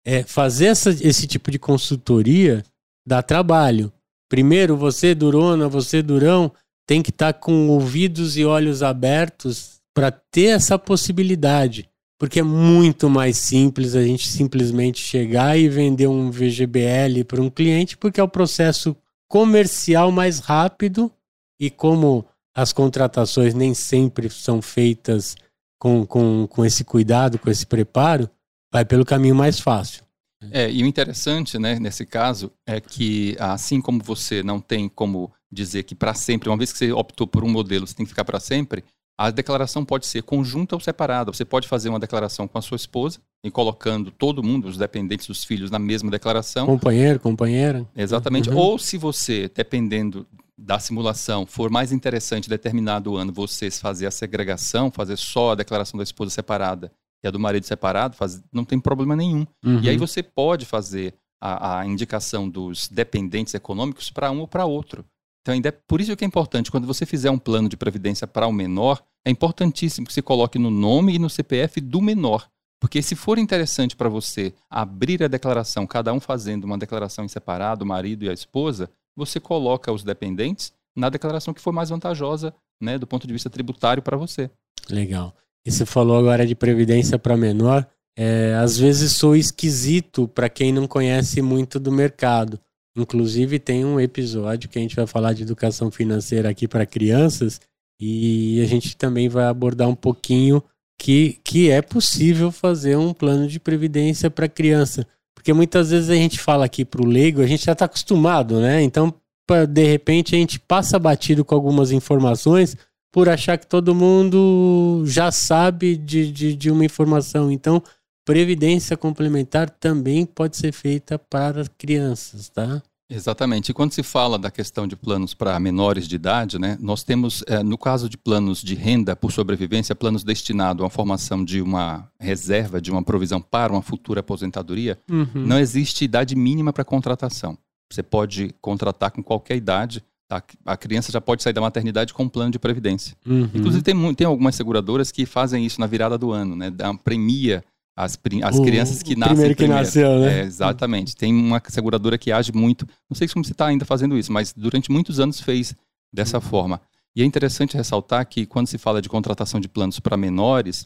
[0.04, 2.64] é, fazer essa, esse tipo de consultoria
[3.06, 3.92] dá trabalho.
[4.28, 6.50] Primeiro, você, Durona, você, Durão,
[6.86, 11.88] tem que estar tá com ouvidos e olhos abertos para ter essa possibilidade.
[12.18, 17.50] Porque é muito mais simples a gente simplesmente chegar e vender um VGBL para um
[17.50, 18.96] cliente, porque é o processo
[19.28, 21.12] comercial mais rápido
[21.60, 25.36] e como as contratações nem sempre são feitas
[25.78, 28.30] com, com, com esse cuidado, com esse preparo,
[28.72, 30.04] vai pelo caminho mais fácil.
[30.50, 35.32] É, e o interessante, né, nesse caso, é que assim como você não tem como
[35.50, 38.10] dizer que para sempre, uma vez que você optou por um modelo, você tem que
[38.10, 38.84] ficar para sempre,
[39.18, 41.32] a declaração pode ser conjunta ou separada.
[41.32, 45.26] Você pode fazer uma declaração com a sua esposa e colocando todo mundo, os dependentes
[45.26, 46.66] dos filhos, na mesma declaração.
[46.66, 47.86] Companheiro, companheira.
[47.96, 48.50] Exatamente.
[48.50, 48.56] Uhum.
[48.56, 50.26] Ou se você, dependendo
[50.58, 55.96] da simulação, for mais interessante determinado ano você fazer a segregação, fazer só a declaração
[55.96, 59.46] da esposa separada e a do marido separado, faz, não tem problema nenhum.
[59.64, 59.80] Uhum.
[59.80, 64.64] E aí você pode fazer a, a indicação dos dependentes econômicos para um ou para
[64.64, 65.04] outro.
[65.46, 68.26] Então, ainda é por isso que é importante, quando você fizer um plano de previdência
[68.26, 72.48] para o menor, é importantíssimo que você coloque no nome e no CPF do menor.
[72.80, 77.28] Porque se for interessante para você abrir a declaração, cada um fazendo uma declaração em
[77.28, 81.90] separado, o marido e a esposa, você coloca os dependentes na declaração que for mais
[81.90, 84.50] vantajosa, né, do ponto de vista tributário para você.
[84.90, 85.32] Legal.
[85.64, 87.86] E você falou agora de previdência para menor.
[88.18, 92.58] É, às vezes sou esquisito para quem não conhece muito do mercado.
[92.96, 97.60] Inclusive, tem um episódio que a gente vai falar de educação financeira aqui para crianças
[98.00, 100.62] e a gente também vai abordar um pouquinho
[100.98, 105.06] que, que é possível fazer um plano de previdência para criança.
[105.34, 108.60] Porque muitas vezes a gente fala aqui para o leigo, a gente já está acostumado,
[108.60, 108.82] né?
[108.82, 109.12] Então,
[109.46, 112.76] pra, de repente, a gente passa batido com algumas informações
[113.12, 117.50] por achar que todo mundo já sabe de, de, de uma informação.
[117.52, 117.82] Então,
[118.26, 122.82] previdência complementar também pode ser feita para crianças, tá?
[123.08, 123.70] Exatamente.
[123.70, 127.44] E quando se fala da questão de planos para menores de idade, né, nós temos,
[127.46, 132.10] é, no caso de planos de renda por sobrevivência, planos destinados à formação de uma
[132.18, 135.28] reserva, de uma provisão para uma futura aposentadoria, uhum.
[135.34, 137.56] não existe idade mínima para contratação.
[137.92, 140.02] Você pode contratar com qualquer idade.
[140.28, 140.42] Tá?
[140.64, 143.16] A criança já pode sair da maternidade com um plano de previdência.
[143.24, 143.48] Uhum.
[143.54, 146.72] Inclusive, tem, tem algumas seguradoras que fazem isso na virada do ano, né?
[147.04, 147.62] premia
[147.96, 149.82] as, as o, crianças que nascem primeiro que primeiro.
[149.82, 150.40] nasceu, né?
[150.40, 151.16] É, exatamente.
[151.16, 152.86] Tem uma seguradora que age muito.
[153.08, 155.74] Não sei como você está ainda fazendo isso, mas durante muitos anos fez
[156.12, 156.80] dessa forma.
[157.16, 160.84] E é interessante ressaltar que quando se fala de contratação de planos para menores,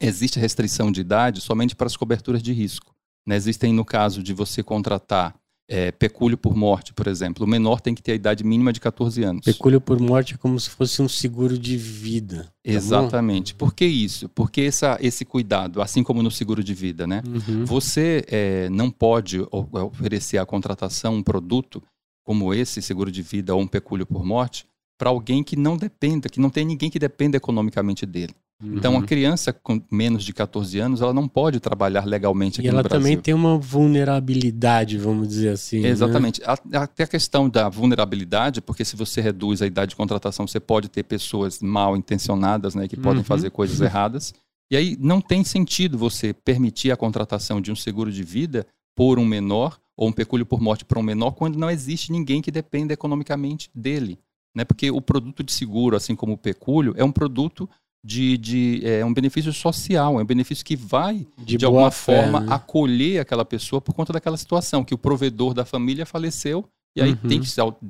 [0.00, 2.94] existe restrição de idade somente para as coberturas de risco.
[3.26, 3.36] Né?
[3.36, 5.34] Existem, no caso de você contratar
[5.68, 7.44] é, pecúlio por morte, por exemplo.
[7.44, 9.44] O menor tem que ter a idade mínima de 14 anos.
[9.44, 12.44] Pecúlio por morte é como se fosse um seguro de vida.
[12.44, 13.52] Tá Exatamente.
[13.52, 13.58] Bom?
[13.58, 14.28] Por que isso?
[14.28, 17.22] Porque essa, esse cuidado, assim como no seguro de vida, né?
[17.26, 17.64] Uhum.
[17.64, 21.82] Você é, não pode oferecer à contratação um produto
[22.24, 24.66] como esse, seguro de vida ou um pecúlio por morte,
[24.98, 28.34] para alguém que não dependa, que não tem ninguém que dependa economicamente dele.
[28.62, 28.76] Uhum.
[28.76, 32.70] Então, a criança com menos de 14 anos, ela não pode trabalhar legalmente aqui e
[32.70, 32.90] no Brasil.
[32.90, 35.80] ela também tem uma vulnerabilidade, vamos dizer assim.
[35.80, 35.88] Né?
[35.88, 36.40] Exatamente.
[36.40, 36.78] Né?
[36.78, 40.88] Até a questão da vulnerabilidade, porque se você reduz a idade de contratação, você pode
[40.88, 43.24] ter pessoas mal intencionadas, né, que podem uhum.
[43.24, 44.32] fazer coisas erradas.
[44.70, 49.18] E aí não tem sentido você permitir a contratação de um seguro de vida por
[49.18, 52.50] um menor ou um pecúlio por morte para um menor quando não existe ninguém que
[52.50, 54.18] dependa economicamente dele.
[54.54, 54.64] Né?
[54.64, 57.68] Porque o produto de seguro, assim como o pecúlio, é um produto
[58.06, 62.22] de, de é um benefício social, é um benefício que vai, de, de alguma fé,
[62.22, 62.46] forma, né?
[62.54, 66.64] acolher aquela pessoa por conta daquela situação, que o provedor da família faleceu
[66.94, 67.28] e aí uhum.
[67.28, 67.48] tem que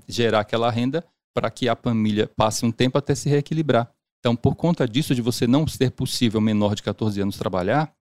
[0.09, 3.90] gerar aquela renda para que a família passe um tempo até se reequilibrar.
[4.18, 7.92] Então, por conta disso, de você não ser possível menor de 14 anos trabalhar,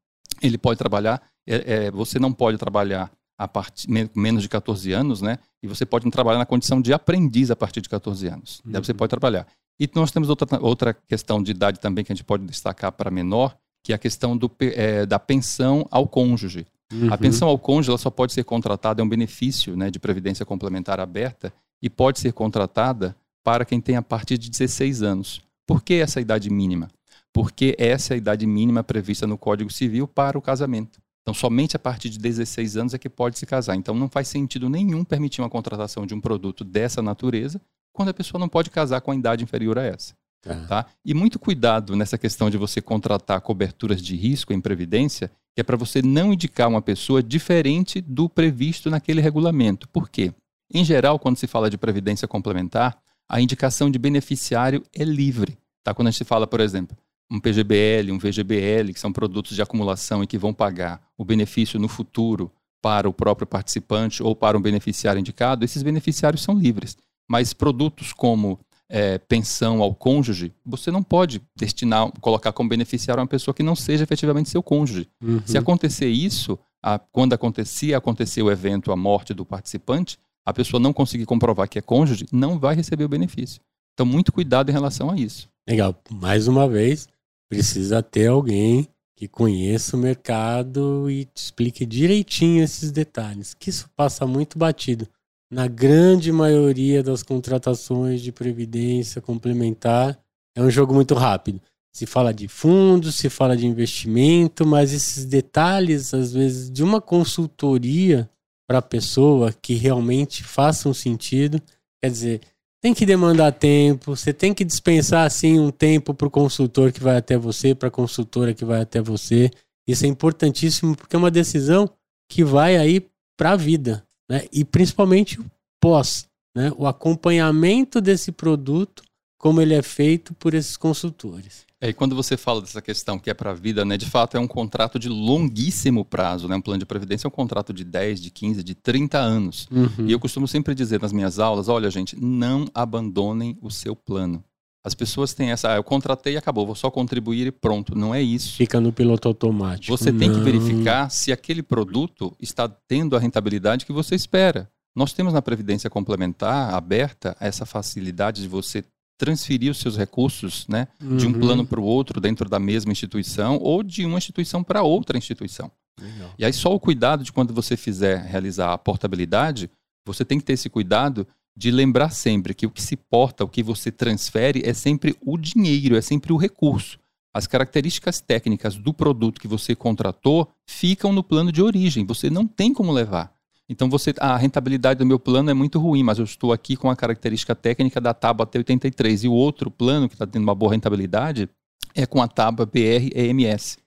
[0.41, 5.21] ele pode trabalhar, é, é, você não pode trabalhar a partir menos de 14 anos,
[5.21, 5.37] né?
[5.61, 8.61] E você pode trabalhar na condição de aprendiz a partir de 14 anos.
[8.65, 8.71] Uhum.
[8.71, 9.45] Daí você pode trabalhar.
[9.79, 13.11] E nós temos outra, outra questão de idade também que a gente pode destacar para
[13.11, 16.65] menor, que é a questão do, é, da pensão ao cônjuge.
[16.91, 17.11] Uhum.
[17.11, 20.45] A pensão ao cônjuge ela só pode ser contratada, é um benefício né, de previdência
[20.45, 25.41] complementar aberta, e pode ser contratada para quem tem a partir de 16 anos.
[25.67, 26.89] Por que essa idade mínima?
[27.33, 30.99] Porque essa é a idade mínima prevista no Código Civil para o casamento.
[31.21, 33.75] Então, somente a partir de 16 anos é que pode se casar.
[33.75, 37.59] Então, não faz sentido nenhum permitir uma contratação de um produto dessa natureza
[37.95, 40.13] quando a pessoa não pode casar com a idade inferior a essa.
[40.41, 40.55] Tá.
[40.67, 40.85] tá?
[41.03, 45.63] E muito cuidado nessa questão de você contratar coberturas de risco em previdência, que é
[45.63, 49.89] para você não indicar uma pessoa diferente do previsto naquele regulamento.
[49.89, 50.31] Por quê?
[50.71, 52.95] Em geral, quando se fala de previdência complementar,
[53.27, 55.57] a indicação de beneficiário é livre.
[55.83, 55.93] Tá?
[55.93, 56.95] Quando a gente fala, por exemplo,
[57.31, 61.79] um PGBL, um VGBL, que são produtos de acumulação e que vão pagar o benefício
[61.79, 66.95] no futuro para o próprio participante ou para um beneficiário indicado, esses beneficiários são livres.
[67.29, 68.59] Mas produtos como
[68.89, 73.75] é, pensão ao cônjuge, você não pode destinar, colocar como beneficiário uma pessoa que não
[73.75, 75.07] seja efetivamente seu cônjuge.
[75.21, 75.41] Uhum.
[75.45, 80.79] Se acontecer isso, a, quando acontecia, acontecer o evento, a morte do participante, a pessoa
[80.79, 83.59] não conseguir comprovar que é cônjuge, não vai receber o benefício.
[83.93, 85.49] Então, muito cuidado em relação a isso.
[85.67, 85.95] Legal.
[86.11, 87.07] Mais uma vez,
[87.49, 93.89] precisa ter alguém que conheça o mercado e te explique direitinho esses detalhes, que isso
[93.95, 95.07] passa muito batido
[95.55, 100.19] na grande maioria das contratações de previdência complementar,
[100.53, 101.61] é um jogo muito rápido.
[101.93, 106.99] Se fala de fundos, se fala de investimento, mas esses detalhes, às vezes, de uma
[106.99, 108.29] consultoria
[108.67, 111.61] para a pessoa que realmente façam sentido,
[112.03, 112.41] quer dizer,
[112.81, 117.01] tem que demandar tempo, você tem que dispensar assim um tempo para o consultor que
[117.01, 119.49] vai até você, para a consultora que vai até você.
[119.87, 121.89] Isso é importantíssimo porque é uma decisão
[122.29, 124.45] que vai aí para a vida né?
[124.51, 125.45] e principalmente o
[125.79, 126.71] pós, né?
[126.77, 129.03] o acompanhamento desse produto,
[129.37, 131.65] como ele é feito por esses consultores.
[131.79, 134.37] É, e quando você fala dessa questão que é para a vida, né, de fato
[134.37, 136.55] é um contrato de longuíssimo prazo, né?
[136.55, 139.67] Um plano de previdência é um contrato de 10, de 15, de 30 anos.
[139.69, 140.07] Uhum.
[140.07, 144.43] E eu costumo sempre dizer nas minhas aulas, olha gente, não abandonem o seu plano.
[144.85, 147.95] As pessoas têm essa, ah, eu contratei e acabou, vou só contribuir e pronto.
[147.95, 148.55] Não é isso.
[148.55, 149.97] Fica no piloto automático.
[149.97, 150.19] Você Não.
[150.19, 154.69] tem que verificar se aquele produto está tendo a rentabilidade que você espera.
[154.95, 158.83] Nós temos na Previdência Complementar aberta essa facilidade de você
[159.17, 161.17] transferir os seus recursos né, uhum.
[161.17, 161.39] de um uhum.
[161.39, 165.71] plano para o outro dentro da mesma instituição ou de uma instituição para outra instituição.
[165.99, 166.29] Legal.
[166.37, 169.67] E aí só o cuidado de quando você fizer realizar a portabilidade,
[170.05, 173.49] você tem que ter esse cuidado de lembrar sempre que o que se porta, o
[173.49, 176.99] que você transfere é sempre o dinheiro, é sempre o recurso.
[177.33, 182.47] As características técnicas do produto que você contratou ficam no plano de origem, você não
[182.47, 183.33] tem como levar.
[183.67, 186.75] Então você, ah, a rentabilidade do meu plano é muito ruim, mas eu estou aqui
[186.75, 190.43] com a característica técnica da tábua até 83 e o outro plano que está tendo
[190.43, 191.49] uma boa rentabilidade
[191.95, 193.77] é com a tábua BR EMS.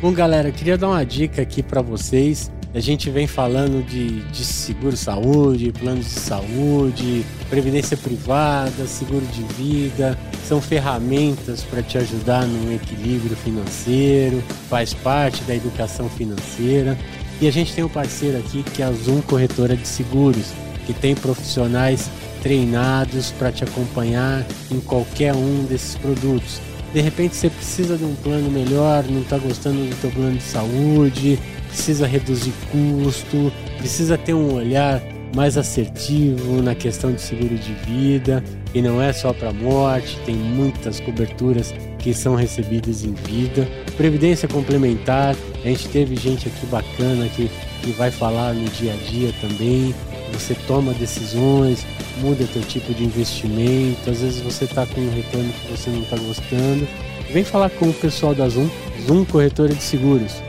[0.00, 2.50] Bom, galera, queria dar uma dica aqui para vocês.
[2.76, 10.18] A gente vem falando de, de seguro-saúde, planos de saúde, previdência privada, seguro de vida.
[10.46, 16.98] São ferramentas para te ajudar no equilíbrio financeiro, faz parte da educação financeira.
[17.40, 20.52] E a gente tem um parceiro aqui que é a Zoom Corretora de Seguros,
[20.84, 22.10] que tem profissionais
[22.42, 26.60] treinados para te acompanhar em qualquer um desses produtos.
[26.92, 30.42] De repente você precisa de um plano melhor, não está gostando do teu plano de
[30.42, 31.38] saúde,
[31.76, 35.02] precisa reduzir custo, precisa ter um olhar
[35.34, 38.42] mais assertivo na questão de seguro de vida
[38.74, 43.68] e não é só para morte, tem muitas coberturas que são recebidas em vida.
[43.94, 47.50] Previdência complementar, a gente teve gente aqui bacana que,
[47.82, 49.94] que vai falar no dia a dia também.
[50.32, 51.86] Você toma decisões,
[52.22, 56.00] muda teu tipo de investimento, às vezes você está com um retorno que você não
[56.00, 56.88] está gostando.
[57.30, 58.68] Vem falar com o pessoal da Zoom,
[59.06, 60.42] Zoom Corretora de Seguros.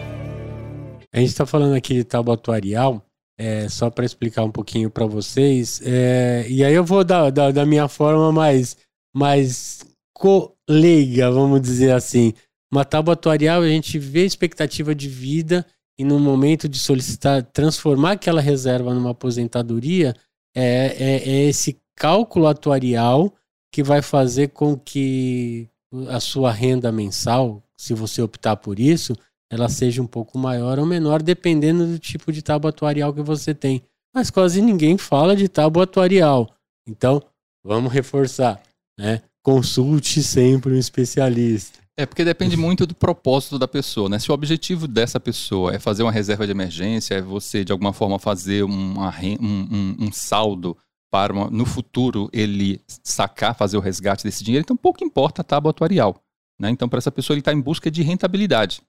[1.14, 3.06] A gente está falando aqui de atuarial,
[3.40, 5.82] é, só para explicar um pouquinho para vocês.
[5.84, 8.78] É, e aí eu vou dar da, da minha forma mais,
[9.16, 12.34] mais colega, vamos dizer assim.
[12.72, 15.66] Uma tábua atuarial, a gente vê a expectativa de vida
[15.98, 20.14] e no momento de solicitar, transformar aquela reserva numa aposentadoria,
[20.56, 23.34] é, é, é esse cálculo atuarial
[23.72, 25.70] que vai fazer com que
[26.10, 29.16] a sua renda mensal, se você optar por isso,
[29.52, 33.54] ela seja um pouco maior ou menor, dependendo do tipo de tábua atuarial que você
[33.54, 33.82] tem.
[34.14, 36.50] Mas quase ninguém fala de tábua atuarial.
[36.88, 37.22] Então,
[37.64, 38.62] vamos reforçar,
[38.98, 39.22] né?
[39.44, 41.80] Consulte sempre um especialista.
[41.98, 44.20] É porque depende muito do propósito da pessoa, né?
[44.20, 47.94] Se o objetivo dessa pessoa é fazer uma reserva de emergência, é você de alguma
[47.94, 50.78] forma fazer uma, um, um, um saldo
[51.12, 55.46] para uma, no futuro ele sacar, fazer o resgate desse dinheiro, então pouco importa a
[55.46, 56.22] tábua atuarial.
[56.60, 56.70] Né?
[56.70, 58.82] Então, para essa pessoa, ele está em busca de rentabilidade.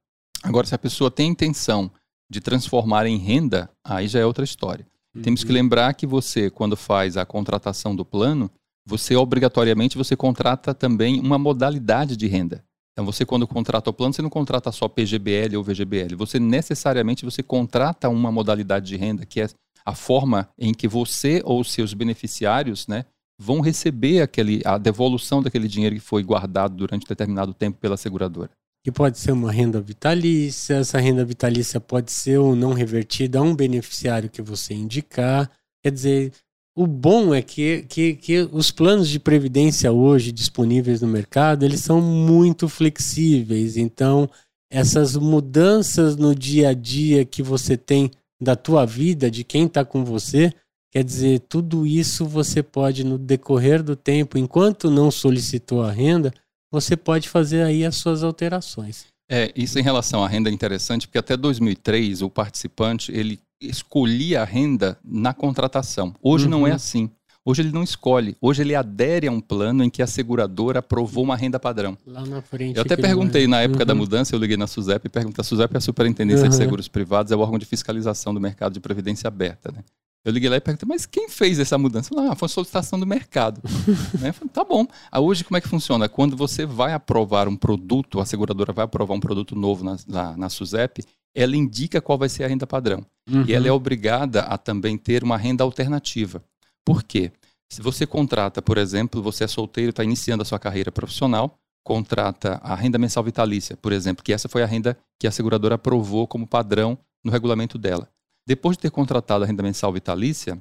[0.42, 1.90] Agora, se a pessoa tem intenção
[2.31, 4.87] de transformar em renda, aí já é outra história.
[5.14, 5.22] Uhum.
[5.22, 8.51] Temos que lembrar que você, quando faz a contratação do plano,
[8.87, 12.64] você obrigatoriamente você contrata também uma modalidade de renda.
[12.92, 17.24] Então você quando contrata o plano, você não contrata só PGBL ou VGBL, você necessariamente
[17.24, 19.48] você contrata uma modalidade de renda que é
[19.85, 23.05] a forma em que você ou seus beneficiários, né,
[23.38, 28.51] vão receber aquele a devolução daquele dinheiro que foi guardado durante determinado tempo pela seguradora.
[28.85, 33.43] Que pode ser uma renda vitalícia, essa renda vitalícia pode ser ou não revertida a
[33.43, 35.51] um beneficiário que você indicar.
[35.83, 36.33] Quer dizer,
[36.77, 41.81] o bom é que, que, que os planos de previdência hoje disponíveis no mercado, eles
[41.81, 43.77] são muito flexíveis.
[43.77, 44.31] Então,
[44.71, 49.85] essas mudanças no dia a dia que você tem da tua vida, de quem está
[49.85, 50.53] com você,
[50.93, 56.33] quer dizer, tudo isso você pode, no decorrer do tempo, enquanto não solicitou a renda,
[56.70, 59.07] você pode fazer aí as suas alterações.
[59.31, 64.42] É, isso em relação à renda é interessante, porque até 2003 o participante ele escolhia
[64.42, 66.14] a renda na contratação.
[66.22, 66.50] Hoje uhum.
[66.50, 66.76] não é uhum.
[66.76, 67.11] assim.
[67.44, 68.37] Hoje ele não escolhe.
[68.40, 71.96] Hoje ele adere a um plano em que a seguradora aprovou uma renda padrão.
[72.07, 72.76] Lá na frente.
[72.76, 73.87] Eu até perguntei na época uhum.
[73.87, 76.50] da mudança, eu liguei na SUSEP e perguntei: a SUSEP é a Superintendência uhum.
[76.50, 79.83] de Seguros Privados, é o órgão de fiscalização do mercado de previdência aberta, né?
[80.24, 82.11] Eu liguei lá e perguntei, mas quem fez essa mudança?
[82.18, 83.62] Ah, foi solicitação do mercado.
[84.20, 84.33] né?
[84.33, 84.87] Falei, tá bom.
[85.11, 86.09] Ah, hoje como é que funciona?
[86.09, 90.37] Quando você vai aprovar um produto, a seguradora vai aprovar um produto novo na, na,
[90.37, 91.04] na SUSEP,
[91.35, 93.04] ela indica qual vai ser a renda padrão.
[93.31, 93.44] Uhum.
[93.46, 96.42] E ela é obrigada a também ter uma renda alternativa.
[96.85, 97.31] Por quê?
[97.70, 102.61] Se você contrata, por exemplo, você é solteiro, está iniciando a sua carreira profissional, contrata
[102.62, 106.26] a renda mensal vitalícia, por exemplo, que essa foi a renda que a seguradora aprovou
[106.26, 108.09] como padrão no regulamento dela.
[108.48, 110.58] Depois de ter contratado a renda mensal vitalícia,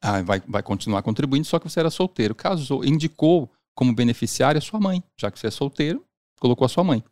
[0.00, 2.32] ah, vai, vai continuar contribuindo, só que você era solteiro.
[2.32, 6.04] Casou, indicou como beneficiária sua mãe, já que você é solteiro,
[6.38, 7.02] colocou a sua mãe.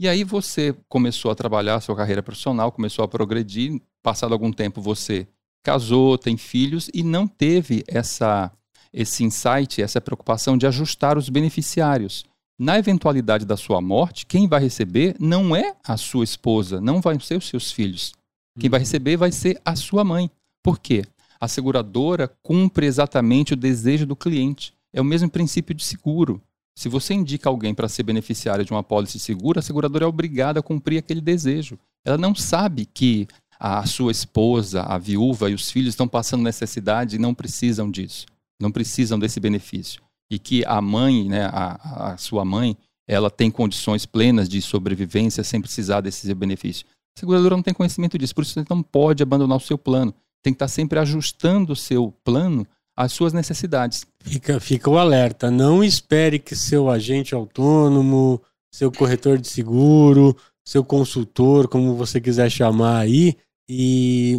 [0.00, 4.50] E aí você começou a trabalhar a sua carreira profissional, começou a progredir, passado algum
[4.50, 5.28] tempo você
[5.62, 8.50] casou, tem filhos e não teve essa
[8.94, 12.24] esse insight, essa preocupação de ajustar os beneficiários.
[12.58, 17.20] Na eventualidade da sua morte, quem vai receber não é a sua esposa, não vai
[17.20, 18.14] ser os seus filhos.
[18.58, 20.30] Quem vai receber vai ser a sua mãe.
[20.62, 21.04] Por quê?
[21.40, 24.72] A seguradora cumpre exatamente o desejo do cliente.
[24.92, 26.42] É o mesmo princípio de seguro.
[26.74, 30.60] Se você indica alguém para ser beneficiário de uma pólice segura, a seguradora é obrigada
[30.60, 31.78] a cumprir aquele desejo.
[32.04, 33.26] Ela não sabe que
[33.58, 38.26] a sua esposa, a viúva e os filhos estão passando necessidade e não precisam disso,
[38.60, 40.02] não precisam desse benefício.
[40.30, 42.76] E que a mãe, né, a, a sua mãe,
[43.08, 46.86] ela tem condições plenas de sobrevivência sem precisar desse benefício.
[47.16, 50.12] A seguradora não tem conhecimento disso, por isso você não pode abandonar o seu plano.
[50.42, 54.06] Tem que estar sempre ajustando o seu plano às suas necessidades.
[54.20, 55.50] Fica, fica o alerta.
[55.50, 62.50] Não espere que seu agente autônomo, seu corretor de seguro, seu consultor, como você quiser
[62.50, 63.34] chamar aí,
[63.66, 64.38] e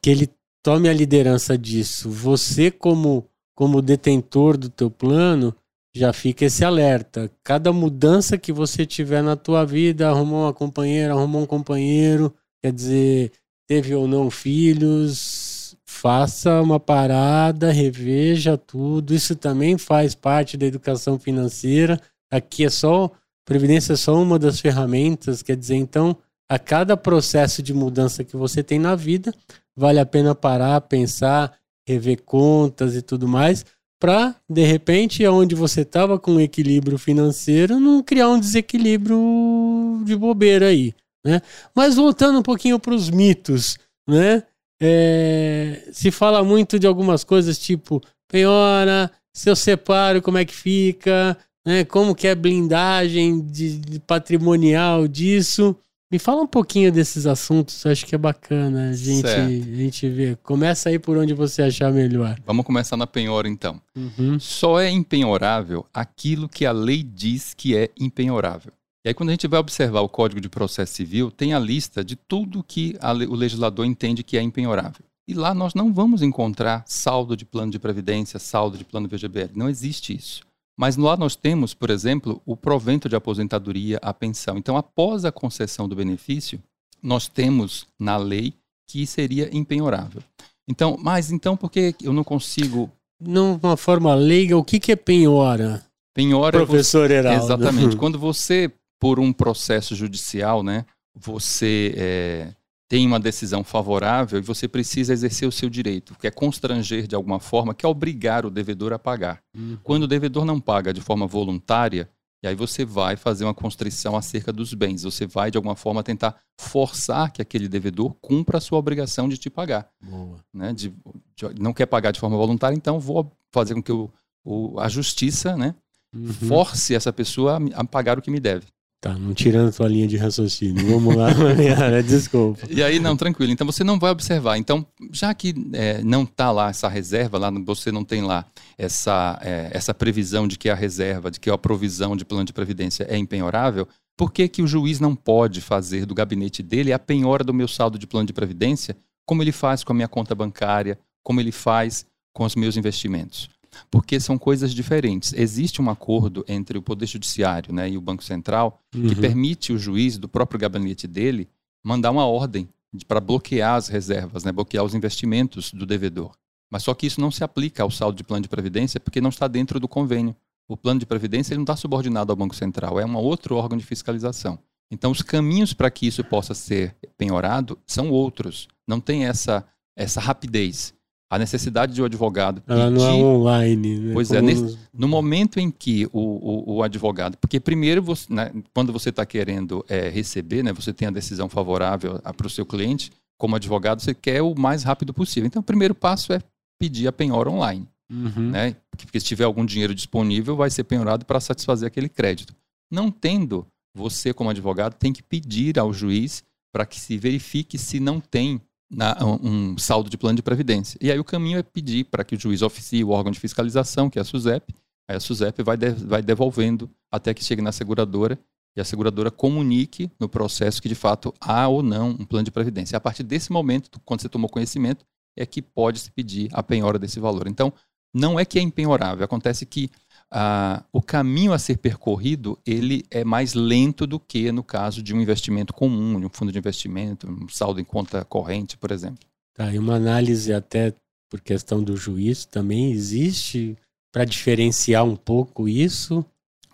[0.00, 0.30] que ele
[0.62, 2.08] tome a liderança disso.
[2.08, 5.54] Você, como, como detentor do teu plano,
[5.94, 7.30] já fica esse alerta.
[7.42, 12.72] Cada mudança que você tiver na tua vida, arrumou uma companheira, arrumou um companheiro, quer
[12.72, 13.32] dizer,
[13.66, 19.14] teve ou não filhos, faça uma parada, reveja tudo.
[19.14, 22.00] Isso também faz parte da educação financeira.
[22.30, 23.10] Aqui é só
[23.50, 26.16] previdência é só uma das ferramentas, quer dizer, então,
[26.48, 29.34] a cada processo de mudança que você tem na vida,
[29.74, 31.52] vale a pena parar, pensar,
[31.84, 33.66] rever contas e tudo mais,
[34.00, 40.16] para de repente, onde você estava com um equilíbrio financeiro, não criar um desequilíbrio de
[40.16, 40.94] bobeira aí,
[41.24, 41.42] né?
[41.74, 43.78] Mas voltando um pouquinho para os mitos,
[44.08, 44.42] né?
[44.82, 50.54] É, se fala muito de algumas coisas tipo penhora, se eu separo, como é que
[50.54, 51.36] fica,
[51.66, 51.84] né?
[51.84, 55.76] Como que é a blindagem de, de patrimonial disso.
[56.10, 60.36] Me fala um pouquinho desses assuntos, acho que é bacana a gente, a gente ver.
[60.38, 62.36] Começa aí por onde você achar melhor.
[62.44, 63.80] Vamos começar na penhora então.
[63.94, 64.38] Uhum.
[64.40, 68.72] Só é impenhorável aquilo que a lei diz que é impenhorável.
[69.04, 72.04] E aí, quando a gente vai observar o Código de Processo Civil, tem a lista
[72.04, 75.04] de tudo que a, o legislador entende que é empenhorável.
[75.28, 79.52] E lá nós não vamos encontrar saldo de plano de previdência, saldo de plano VGBL.
[79.54, 80.42] Não existe isso.
[80.80, 84.56] Mas lá nós temos, por exemplo, o provento de aposentadoria, a pensão.
[84.56, 86.58] Então, após a concessão do benefício,
[87.02, 88.54] nós temos na lei
[88.88, 90.22] que seria empenhorável.
[90.66, 92.90] Então, mas então por que eu não consigo.
[93.20, 95.84] Numa forma leiga, o que, que é penhora?
[96.14, 97.14] Penhora Professor você...
[97.14, 97.44] Heraldo.
[97.44, 97.96] Exatamente.
[97.96, 102.54] Quando você, por um processo judicial, né, você é,
[102.90, 107.14] tem uma decisão favorável e você precisa exercer o seu direito, que é constranger de
[107.14, 109.40] alguma forma, que é obrigar o devedor a pagar.
[109.56, 109.78] Uhum.
[109.84, 112.10] Quando o devedor não paga de forma voluntária,
[112.42, 116.02] e aí você vai fazer uma constrição acerca dos bens, você vai de alguma forma
[116.02, 119.88] tentar forçar que aquele devedor cumpra a sua obrigação de te pagar.
[120.02, 120.38] Boa.
[120.52, 120.72] Né?
[120.72, 120.88] De,
[121.36, 124.10] de, não quer pagar de forma voluntária, então vou fazer com que o,
[124.44, 125.76] o, a justiça né,
[126.12, 126.32] uhum.
[126.32, 128.66] force essa pessoa a, a pagar o que me deve.
[129.00, 130.86] Tá, não tirando tua linha de raciocínio.
[130.86, 132.66] Vamos lá, Mariana, desculpa.
[132.68, 133.50] E aí, não, tranquilo.
[133.50, 134.58] Então você não vai observar.
[134.58, 138.44] Então, já que é, não está lá essa reserva, lá você não tem lá
[138.76, 142.52] essa, é, essa previsão de que a reserva, de que a provisão de plano de
[142.52, 143.88] previdência é empenhorável,
[144.18, 147.66] por que, que o juiz não pode fazer do gabinete dele a penhora do meu
[147.66, 148.94] saldo de plano de previdência,
[149.26, 153.48] como ele faz com a minha conta bancária, como ele faz com os meus investimentos?
[153.90, 155.32] Porque são coisas diferentes.
[155.32, 159.08] Existe um acordo entre o Poder Judiciário né, e o Banco Central uhum.
[159.08, 161.48] que permite o juiz, do próprio gabinete dele,
[161.84, 162.68] mandar uma ordem
[163.06, 166.32] para bloquear as reservas, né, bloquear os investimentos do devedor.
[166.70, 169.30] Mas só que isso não se aplica ao saldo de plano de previdência porque não
[169.30, 170.36] está dentro do convênio.
[170.68, 173.76] O plano de previdência ele não está subordinado ao Banco Central, é um outro órgão
[173.76, 174.58] de fiscalização.
[174.92, 178.66] Então, os caminhos para que isso possa ser penhorado são outros.
[178.86, 179.64] Não tem essa,
[179.96, 180.92] essa rapidez
[181.30, 182.80] a necessidade de um advogado pedir...
[182.80, 184.12] Ela não é online, né?
[184.12, 184.50] Pois é, Como...
[184.50, 187.38] é, nesse, no momento em que o, o, o advogado...
[187.38, 191.48] Porque primeiro, você, né, quando você está querendo é, receber, né, você tem a decisão
[191.48, 195.46] favorável para o seu cliente, como advogado, você quer o mais rápido possível.
[195.46, 196.40] Então, o primeiro passo é
[196.80, 197.86] pedir a penhora online.
[198.10, 198.50] Uhum.
[198.50, 198.74] Né?
[198.90, 202.52] Porque se tiver algum dinheiro disponível, vai ser penhorado para satisfazer aquele crédito.
[202.90, 203.64] Não tendo,
[203.94, 208.60] você como advogado tem que pedir ao juiz para que se verifique se não tem
[208.90, 210.98] na, um saldo de plano de previdência.
[211.00, 214.10] E aí o caminho é pedir para que o juiz oficie o órgão de fiscalização,
[214.10, 214.74] que é a SUSEP,
[215.08, 218.38] aí a SUSEP vai, de, vai devolvendo até que chegue na seguradora
[218.76, 222.50] e a seguradora comunique no processo que de fato há ou não um plano de
[222.50, 222.96] previdência.
[222.96, 225.04] A partir desse momento, quando você tomou conhecimento,
[225.36, 227.46] é que pode se pedir a penhora desse valor.
[227.48, 227.72] Então,
[228.12, 229.90] não é que é empenhorável, acontece que
[230.30, 235.14] ah, o caminho a ser percorrido ele é mais lento do que no caso de
[235.14, 239.18] um investimento comum, de um fundo de investimento, um saldo em conta corrente, por exemplo.
[239.54, 240.94] Tá, e uma análise até
[241.28, 243.76] por questão do juiz também existe
[244.12, 246.24] para diferenciar um pouco isso?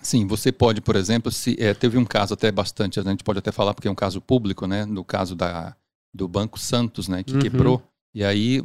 [0.03, 3.39] Sim, você pode, por exemplo, se é, teve um caso até bastante, a gente pode
[3.39, 4.84] até falar porque é um caso público, né?
[4.84, 5.74] No caso da,
[6.14, 7.41] do Banco Santos, né, que uhum.
[7.41, 7.82] quebrou
[8.17, 8.62] e aí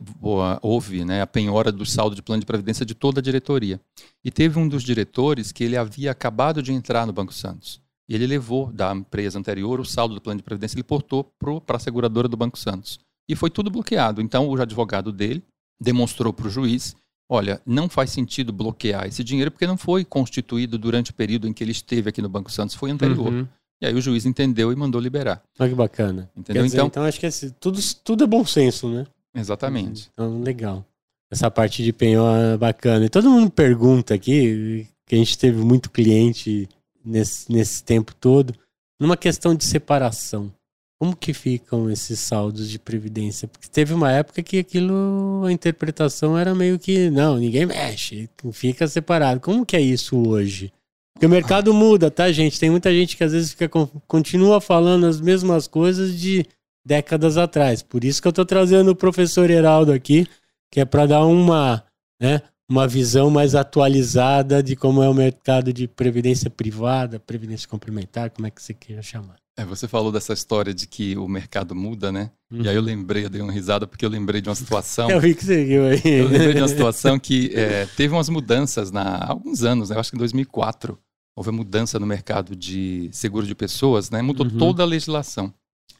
[0.62, 3.82] houve né, a penhora do saldo de plano de previdência de toda a diretoria.
[4.24, 7.82] E teve um dos diretores que ele havia acabado de entrar no Banco Santos.
[8.08, 11.30] E ele levou da empresa anterior o saldo do plano de previdência, ele portou
[11.66, 12.97] para a seguradora do Banco Santos.
[13.28, 14.22] E foi tudo bloqueado.
[14.22, 15.43] Então o advogado dele
[15.82, 16.95] demonstrou para o juiz:
[17.30, 21.52] olha, não faz sentido bloquear esse dinheiro porque não foi constituído durante o período em
[21.52, 23.34] que ele esteve aqui no Banco Santos, foi anterior.
[23.34, 23.45] Uhum.
[23.82, 25.43] E aí o juiz entendeu e mandou liberar.
[25.60, 26.32] Olha que bacana.
[26.38, 26.64] Entendeu?
[26.64, 29.06] Dizer, então, então acho que esse, tudo, tudo é bom senso, né?
[29.36, 30.09] Exatamente.
[30.13, 30.86] Então, legal.
[31.32, 33.05] Essa parte de penhor é bacana.
[33.05, 36.67] E todo mundo pergunta aqui, que a gente teve muito cliente
[37.03, 38.53] nesse, nesse tempo todo,
[38.99, 40.51] numa questão de separação.
[40.99, 43.47] Como que ficam esses saldos de previdência?
[43.47, 48.88] Porque teve uma época que aquilo, a interpretação era meio que, não, ninguém mexe, fica
[48.88, 49.39] separado.
[49.39, 50.71] Como que é isso hoje?
[51.13, 52.59] Porque o mercado muda, tá, gente?
[52.59, 53.67] Tem muita gente que às vezes fica,
[54.07, 56.45] continua falando as mesmas coisas de
[56.86, 57.82] décadas atrás.
[57.82, 60.27] Por isso que eu estou trazendo o professor Heraldo aqui,
[60.71, 61.84] que é para dar uma,
[62.19, 68.29] né, uma visão mais atualizada de como é o mercado de previdência privada, previdência complementar,
[68.29, 69.36] como é que você queira chamar.
[69.57, 72.32] É, você falou dessa história de que o mercado muda, né?
[72.49, 72.61] Uhum.
[72.61, 75.09] E aí eu lembrei, eu dei uma risada porque eu lembrei de uma situação.
[75.11, 76.01] eu vi que você viu aí.
[76.03, 79.97] Eu lembrei de uma situação que é, teve umas mudanças na, há alguns anos, né?
[79.97, 80.97] eu acho que em 2004
[81.36, 84.21] houve mudança no mercado de seguro de pessoas, né?
[84.21, 84.57] Mudou uhum.
[84.57, 85.53] toda a legislação.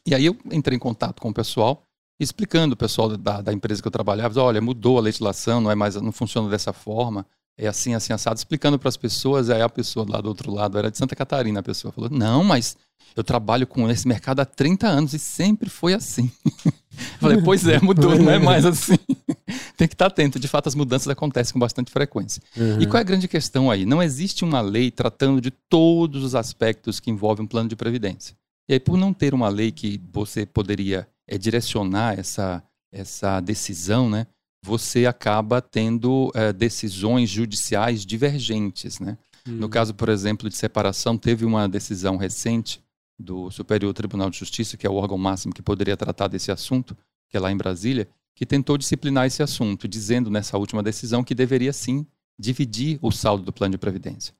[0.06, 1.82] E aí eu entrei em contato com o pessoal,
[2.18, 5.74] explicando o pessoal da, da empresa que eu trabalhava, olha, mudou a legislação, não é
[5.74, 7.26] mais, não funciona dessa forma,
[7.58, 10.78] é assim, assim, assado, explicando para as pessoas, aí a pessoa lá do outro lado,
[10.78, 12.76] era de Santa Catarina, a pessoa falou, não, mas
[13.14, 16.30] eu trabalho com esse mercado há 30 anos e sempre foi assim.
[17.20, 18.96] falei, pois é, mudou, não é mais assim.
[19.76, 20.38] tem que estar atento.
[20.38, 22.42] De fato, as mudanças acontecem com bastante frequência.
[22.56, 22.80] Uhum.
[22.80, 23.84] E qual é a grande questão aí?
[23.84, 28.34] Não existe uma lei tratando de todos os aspectos que envolvem um plano de previdência.
[28.72, 34.08] E aí, por não ter uma lei que você poderia é, direcionar essa, essa decisão,
[34.08, 34.26] né,
[34.64, 38.98] você acaba tendo é, decisões judiciais divergentes.
[38.98, 39.18] Né?
[39.46, 42.82] No caso, por exemplo, de separação, teve uma decisão recente
[43.20, 46.96] do Superior Tribunal de Justiça, que é o órgão máximo que poderia tratar desse assunto,
[47.28, 51.34] que é lá em Brasília, que tentou disciplinar esse assunto, dizendo nessa última decisão que
[51.34, 52.06] deveria sim
[52.40, 54.32] dividir o saldo do plano de previdência.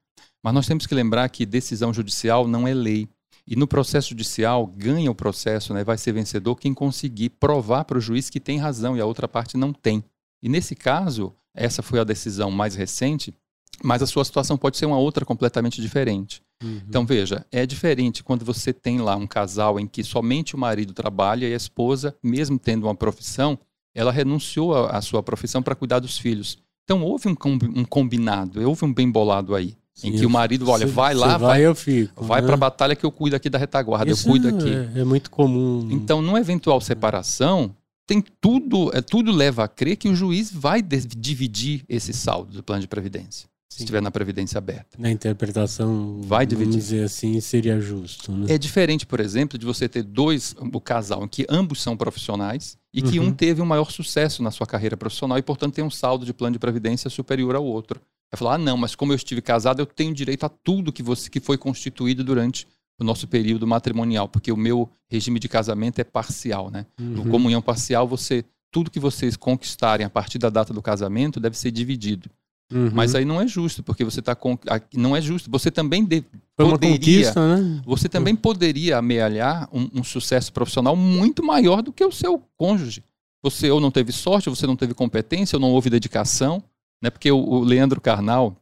[0.42, 3.10] Mas nós temos que lembrar que decisão judicial não é lei.
[3.46, 7.98] E no processo judicial, ganha o processo, né, vai ser vencedor quem conseguir provar para
[7.98, 10.04] o juiz que tem razão e a outra parte não tem.
[10.42, 13.34] E nesse caso, essa foi a decisão mais recente,
[13.82, 16.42] mas a sua situação pode ser uma outra completamente diferente.
[16.62, 16.80] Uhum.
[16.88, 20.92] Então, veja, é diferente quando você tem lá um casal em que somente o marido
[20.92, 23.58] trabalha e a esposa, mesmo tendo uma profissão,
[23.94, 26.58] ela renunciou à sua profissão para cuidar dos filhos.
[26.84, 27.36] Então, houve um,
[27.74, 29.76] um combinado, houve um bem bolado aí.
[29.94, 32.24] Sim, em que o marido, olha, cê, vai lá, vai, eu fico.
[32.24, 32.46] Vai né?
[32.46, 34.70] para a batalha que eu cuido aqui da retaguarda, Isso eu cuido aqui.
[34.70, 35.86] É, é, muito comum.
[35.90, 37.76] Então, numa eventual separação,
[38.06, 42.62] tem tudo, é, tudo leva a crer que o juiz vai dividir esse saldo do
[42.62, 44.98] plano de previdência se estiver na previdência aberta.
[44.98, 46.72] Na interpretação, vai dividir.
[46.72, 48.30] vamos dizer assim, seria justo.
[48.30, 48.52] Né?
[48.52, 52.76] É diferente, por exemplo, de você ter dois, o casal em que ambos são profissionais
[52.92, 53.28] e que uhum.
[53.28, 56.34] um teve um maior sucesso na sua carreira profissional e, portanto, tem um saldo de
[56.34, 57.98] plano de previdência superior ao outro.
[58.32, 61.02] Vai falar, ah, não, mas como eu estive casado, eu tenho direito a tudo que,
[61.02, 62.66] você, que foi constituído durante
[62.98, 66.86] o nosso período matrimonial, porque o meu regime de casamento é parcial, né?
[66.98, 67.30] Uhum.
[67.30, 71.70] comunhão parcial, você tudo que vocês conquistarem a partir da data do casamento deve ser
[71.70, 72.30] dividido.
[72.72, 72.90] Uhum.
[72.92, 74.58] Mas aí não é justo, porque você está com.
[74.94, 75.50] Não é justo.
[75.50, 76.24] Você também de...
[76.56, 77.32] poderia.
[77.34, 77.82] Né?
[77.84, 83.04] Você também poderia amealhar um, um, sucesso profissional muito maior do que o seu cônjuge.
[83.42, 86.62] Você ou não teve sorte, ou você não teve competência, ou não houve dedicação.
[87.02, 87.10] Né?
[87.10, 88.56] Porque o, o Leandro Carnal,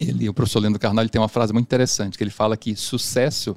[0.00, 2.74] ele, o professor Leandro Carnal, ele tem uma frase muito interessante, que ele fala que
[2.74, 3.56] sucesso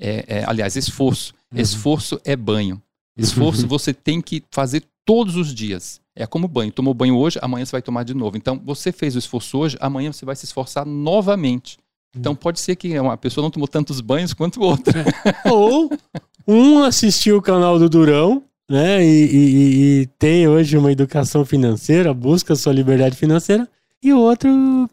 [0.00, 1.34] é, é aliás, esforço.
[1.52, 1.60] Uhum.
[1.60, 2.80] Esforço é banho.
[3.16, 3.68] Esforço uhum.
[3.68, 6.00] você tem que fazer todos os dias.
[6.14, 6.70] É como banho.
[6.70, 8.36] Tomou banho hoje, amanhã você vai tomar de novo.
[8.36, 11.78] Então, você fez o esforço hoje, amanhã você vai se esforçar novamente.
[12.14, 15.02] Então, pode ser que uma pessoa não tomou tantos banhos quanto outra.
[15.50, 15.90] Ou
[16.46, 19.04] um assistiu o canal do Durão, né?
[19.04, 23.68] E, e, e, tem hoje uma educação financeira, busca sua liberdade financeira.
[24.02, 24.48] E o outro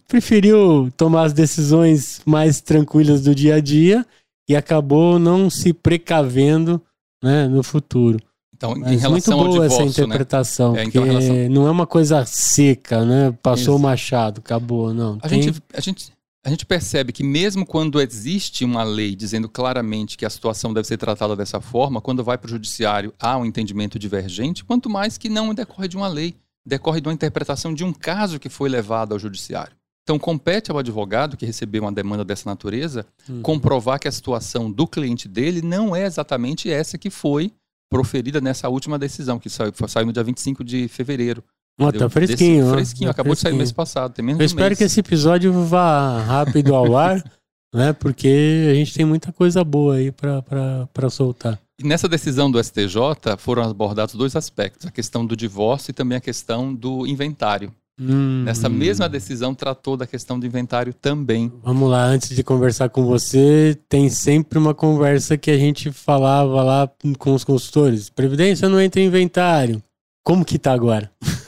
[0.05, 4.05] preferiu tomar as decisões mais tranquilas do dia a dia
[4.49, 6.81] e acabou não se precavendo
[7.23, 8.19] né, no futuro.
[8.53, 10.07] Então, Mas em relação muito boa ao divórcio, essa né?
[10.07, 10.81] interpretação, né?
[10.81, 11.49] é, então, porque relação...
[11.49, 13.33] não é uma coisa seca, né?
[13.41, 13.75] Passou Isso.
[13.77, 15.17] o machado, acabou, não.
[15.21, 15.41] A, Tem...
[15.41, 16.11] gente, a, gente,
[16.45, 20.87] a gente percebe que mesmo quando existe uma lei dizendo claramente que a situação deve
[20.87, 25.17] ser tratada dessa forma, quando vai para o judiciário há um entendimento divergente, quanto mais
[25.17, 26.35] que não decorre de uma lei,
[26.65, 29.75] decorre de uma interpretação de um caso que foi levado ao judiciário.
[30.03, 33.43] Então, compete ao advogado que recebeu uma demanda dessa natureza uhum.
[33.43, 37.51] comprovar que a situação do cliente dele não é exatamente essa que foi
[37.91, 41.43] proferida nessa última decisão, que saiu, saiu no dia 25 de fevereiro.
[41.79, 42.63] Oh, tá fresquinho.
[42.63, 43.51] Desse, fresquinho, tá acabou fresquinho.
[43.51, 47.23] de sair mês passado, tem menos Eu espero que esse episódio vá rápido ao ar,
[47.73, 47.93] né?
[47.93, 51.59] Porque a gente tem muita coisa boa aí para soltar.
[51.79, 56.17] E nessa decisão do STJ foram abordados dois aspectos: a questão do divórcio e também
[56.17, 57.73] a questão do inventário.
[57.99, 58.43] Hum.
[58.45, 61.51] Nessa mesma decisão tratou da questão do inventário também.
[61.61, 66.63] Vamos lá, antes de conversar com você, tem sempre uma conversa que a gente falava
[66.63, 68.09] lá com os consultores.
[68.09, 69.83] Previdência não entra em inventário.
[70.23, 71.11] Como que tá agora?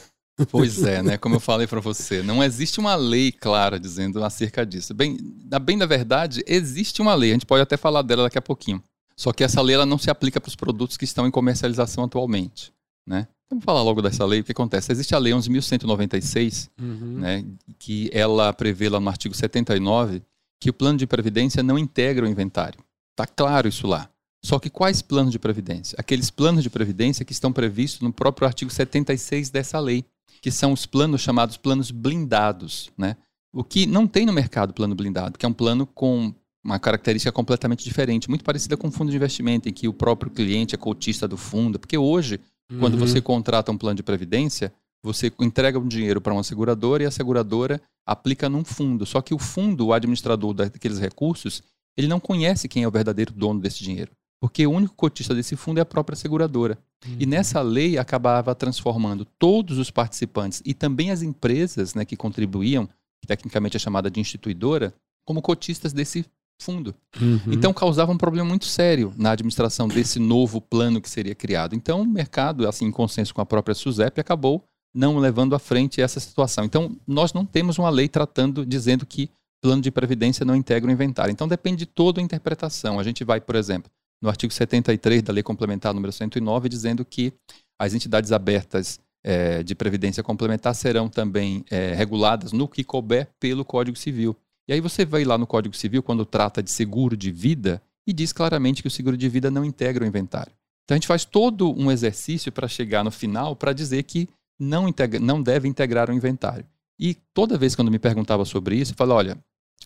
[0.50, 1.18] Pois é, né?
[1.18, 4.94] Como eu falei para você, não existe uma lei clara dizendo acerca disso.
[4.94, 5.18] Bem,
[5.62, 7.32] bem da verdade, existe uma lei.
[7.32, 8.82] A gente pode até falar dela daqui a pouquinho.
[9.16, 12.04] Só que essa lei ela não se aplica para os produtos que estão em comercialização
[12.04, 12.74] atualmente,
[13.06, 13.28] né?
[13.52, 14.94] Vamos falar logo dessa lei, o que acontece?
[14.94, 17.20] Existe a Lei 11.196, uhum.
[17.20, 17.46] né,
[17.78, 20.22] que ela prevê lá no artigo 79
[20.58, 22.80] que o plano de previdência não integra o inventário.
[23.12, 24.10] Está claro isso lá.
[24.44, 25.98] Só que quais planos de previdência?
[26.00, 30.06] Aqueles planos de previdência que estão previstos no próprio artigo 76 dessa lei,
[30.42, 32.90] que são os planos chamados planos blindados.
[32.98, 33.16] Né?
[33.54, 36.34] O que não tem no mercado plano blindado, que é um plano com
[36.64, 40.32] uma característica completamente diferente, muito parecida com um fundo de investimento, em que o próprio
[40.32, 42.40] cliente é cotista do fundo, porque hoje
[42.80, 43.00] quando uhum.
[43.00, 44.74] você contrata um plano de previdência,
[45.04, 49.06] você entrega um dinheiro para uma seguradora e a seguradora aplica num fundo.
[49.06, 51.64] Só que o fundo, o administrador daqueles recursos,
[51.98, 54.12] ele não conhece quem é o verdadeiro dono desse dinheiro.
[54.42, 56.78] Porque o único cotista desse fundo é a própria seguradora.
[57.06, 57.18] Uhum.
[57.20, 62.88] E nessa lei acabava transformando todos os participantes e também as empresas né, que contribuíam,
[63.22, 66.26] que tecnicamente é chamada de instituidora, como cotistas desse
[66.60, 66.96] fundo.
[67.20, 67.54] Uhum.
[67.54, 71.76] Então causava um problema muito sério na administração desse novo plano que seria criado.
[71.76, 74.64] Então o mercado, assim, em consenso com a própria SUSEP, acabou
[74.94, 76.66] não levando à frente essa situação.
[76.66, 79.30] Então, nós não temos uma lei tratando, dizendo que
[79.62, 81.32] plano de previdência não integra o inventário.
[81.32, 83.00] Então, depende de toda a interpretação.
[83.00, 83.90] A gente vai, por exemplo,
[84.22, 87.34] no artigo 73 da Lei Complementar número 109, dizendo que
[87.80, 93.66] as entidades abertas é, de previdência complementar serão também é, reguladas no que couber pelo
[93.66, 94.36] Código Civil.
[94.68, 98.14] E aí você vai lá no Código Civil, quando trata de seguro de vida, e
[98.14, 100.54] diz claramente que o seguro de vida não integra o inventário.
[100.84, 104.28] Então a gente faz todo um exercício para chegar no final para dizer que
[104.60, 106.66] não, integra, não deve integrar o inventário.
[107.00, 109.38] E toda vez quando me perguntava sobre isso, eu falava, olha,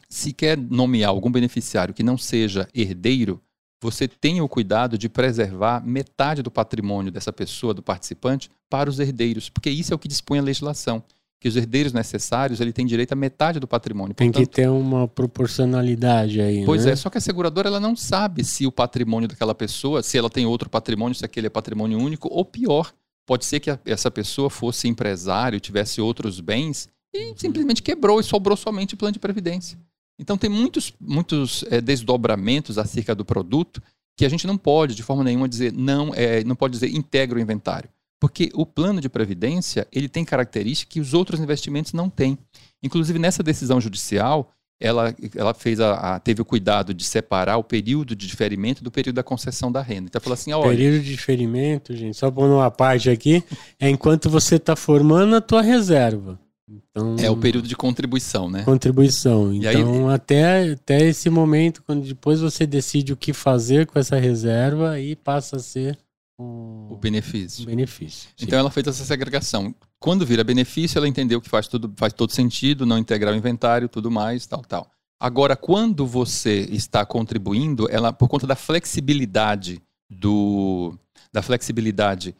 [0.09, 3.41] se quer nomear algum beneficiário que não seja herdeiro,
[3.85, 8.99] você tenha o cuidado de preservar metade do patrimônio dessa pessoa, do participante, para os
[8.99, 11.03] herdeiros, porque isso é o que dispõe a legislação.
[11.39, 14.15] Que os herdeiros necessários ele tem direito a metade do patrimônio.
[14.15, 16.65] Tem Portanto, que ter uma proporcionalidade aí.
[16.65, 16.93] Pois né?
[16.93, 20.29] é, só que a seguradora ela não sabe se o patrimônio daquela pessoa, se ela
[20.29, 22.91] tem outro patrimônio, se aquele é patrimônio único, ou pior,
[23.27, 28.23] pode ser que a, essa pessoa fosse empresário, tivesse outros bens e simplesmente quebrou e
[28.23, 29.77] sobrou somente o plano de previdência.
[30.17, 33.81] Então tem muitos, muitos é, desdobramentos acerca do produto
[34.17, 37.37] que a gente não pode de forma nenhuma dizer não, é, não pode dizer integra
[37.37, 37.89] o inventário,
[38.19, 42.37] porque o plano de previdência ele tem características que os outros investimentos não têm.
[42.81, 47.63] Inclusive nessa decisão judicial ela, ela fez a, a, teve o cuidado de separar o
[47.63, 50.07] período de diferimento do período da concessão da renda.
[50.07, 50.69] Então, falou assim: olha.
[50.69, 53.43] Período de diferimento, gente, só pondo uma parte aqui,
[53.79, 56.39] é enquanto você está formando a tua reserva.
[56.67, 58.63] Então, é o período de contribuição, né?
[58.63, 59.53] Contribuição.
[59.53, 60.15] E então, aí...
[60.15, 65.15] até, até esse momento, quando depois você decide o que fazer com essa reserva, aí
[65.15, 65.97] passa a ser
[66.37, 67.63] o, o benefício.
[67.63, 68.29] O benefício.
[68.41, 69.73] Então, ela fez essa segregação.
[69.99, 73.87] Quando vira benefício, ela entendeu que faz, tudo, faz todo sentido, não integrar o inventário,
[73.87, 74.89] tudo mais, tal, tal.
[75.19, 80.97] Agora, quando você está contribuindo, ela, por conta da flexibilidade do,
[81.31, 82.35] da flexibilidade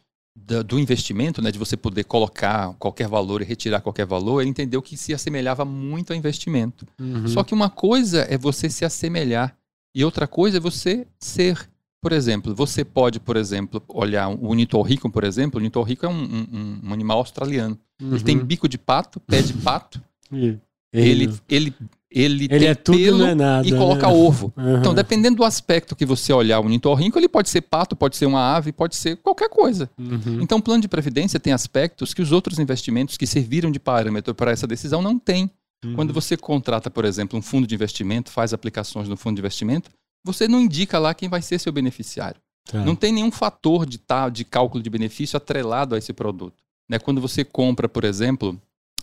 [0.64, 4.80] do investimento, né, de você poder colocar qualquer valor e retirar qualquer valor, ele entendeu
[4.80, 6.86] que se assemelhava muito ao investimento.
[7.00, 7.26] Uhum.
[7.26, 9.56] Só que uma coisa é você se assemelhar
[9.94, 11.68] e outra coisa é você ser.
[12.02, 15.58] Por exemplo, você pode, por exemplo, olhar o Unitorricum, por exemplo.
[15.58, 17.76] O Unitorricum é um, um, um animal australiano.
[18.00, 18.14] Uhum.
[18.14, 20.00] Ele tem bico de pato, pé de pato.
[20.92, 21.74] ele, ele
[22.18, 24.12] ele, ele tem é tudo, pelo é nada, e coloca né?
[24.12, 24.50] ovo.
[24.56, 24.78] Uhum.
[24.78, 28.24] Então, dependendo do aspecto que você olhar o nitorrinco, ele pode ser pato, pode ser
[28.24, 29.90] uma ave, pode ser qualquer coisa.
[29.98, 30.40] Uhum.
[30.40, 34.34] Então, o plano de previdência tem aspectos que os outros investimentos que serviram de parâmetro
[34.34, 35.50] para essa decisão não têm.
[35.84, 35.94] Uhum.
[35.94, 39.90] Quando você contrata, por exemplo, um fundo de investimento, faz aplicações no fundo de investimento,
[40.24, 42.40] você não indica lá quem vai ser seu beneficiário.
[42.64, 42.82] Tá.
[42.82, 46.64] Não tem nenhum fator de, tá, de cálculo de benefício atrelado a esse produto.
[46.88, 46.98] Né?
[46.98, 48.58] Quando você compra, por exemplo,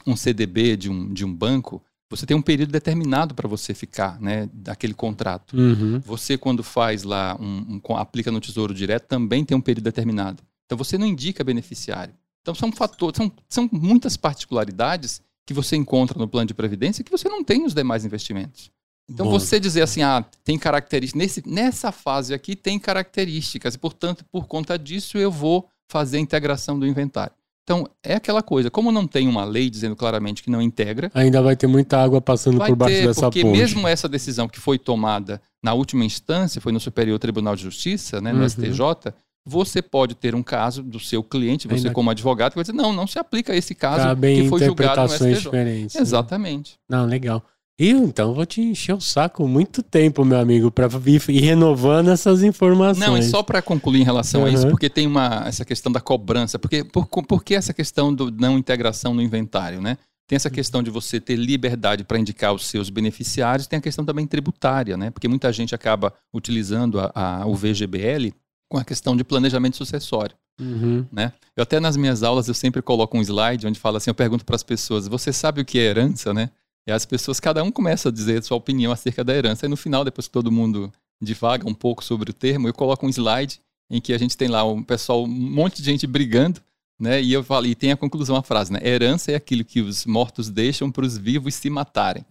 [0.05, 4.19] um CDB de um, de um banco, você tem um período determinado para você ficar,
[4.21, 5.57] né, daquele contrato.
[5.57, 5.99] Uhum.
[5.99, 10.43] Você quando faz lá um, um, aplica no Tesouro Direto também tem um período determinado.
[10.65, 12.13] Então você não indica beneficiário.
[12.41, 17.11] Então são fatores, são, são muitas particularidades que você encontra no plano de previdência que
[17.11, 18.71] você não tem nos demais investimentos.
[19.09, 19.31] Então Bom.
[19.31, 24.47] você dizer assim, ah, tem características nesse, nessa fase aqui tem características e portanto por
[24.47, 27.35] conta disso eu vou fazer a integração do inventário.
[27.63, 31.09] Então, é aquela coisa, como não tem uma lei dizendo claramente que não integra.
[31.13, 33.51] Ainda vai ter muita água passando por baixo ter, dessa porque ponte.
[33.51, 37.63] Porque mesmo essa decisão que foi tomada na última instância, foi no Superior Tribunal de
[37.63, 38.49] Justiça, né, no uhum.
[38.49, 39.13] STJ,
[39.45, 41.91] você pode ter um caso do seu cliente, você Ainda...
[41.91, 45.09] como advogado, que vai dizer, não, não se aplica esse caso que foi julgado no
[45.09, 45.33] STJ.
[45.35, 46.01] Diferentes, né?
[46.01, 46.73] Exatamente.
[46.89, 46.97] Né?
[46.97, 47.43] Não, legal.
[47.79, 52.43] E então vou te encher o saco muito tempo, meu amigo, para ir renovando essas
[52.43, 53.07] informações.
[53.07, 54.47] Não, e só para concluir em relação uhum.
[54.47, 58.13] a isso, porque tem uma essa questão da cobrança, porque por, por que essa questão
[58.13, 59.97] do não integração no inventário, né?
[60.27, 64.05] Tem essa questão de você ter liberdade para indicar os seus beneficiários, tem a questão
[64.05, 65.09] também tributária, né?
[65.11, 68.33] Porque muita gente acaba utilizando a, a, o VGBL
[68.69, 70.35] com a questão de planejamento sucessório.
[70.59, 71.05] Uhum.
[71.11, 71.33] Né?
[71.57, 74.45] Eu até nas minhas aulas eu sempre coloco um slide onde fala assim, eu pergunto
[74.45, 76.49] para as pessoas, você sabe o que é herança, né?
[76.87, 79.65] E as pessoas, cada um começa a dizer a sua opinião acerca da herança.
[79.65, 83.05] E no final, depois que todo mundo divaga um pouco sobre o termo, eu coloco
[83.05, 86.61] um slide em que a gente tem lá um pessoal, um monte de gente brigando
[86.99, 87.21] né?
[87.21, 88.79] E eu falo, e tem a conclusão, a frase, né?
[88.81, 92.23] Herança é aquilo que os mortos deixam para os vivos se matarem.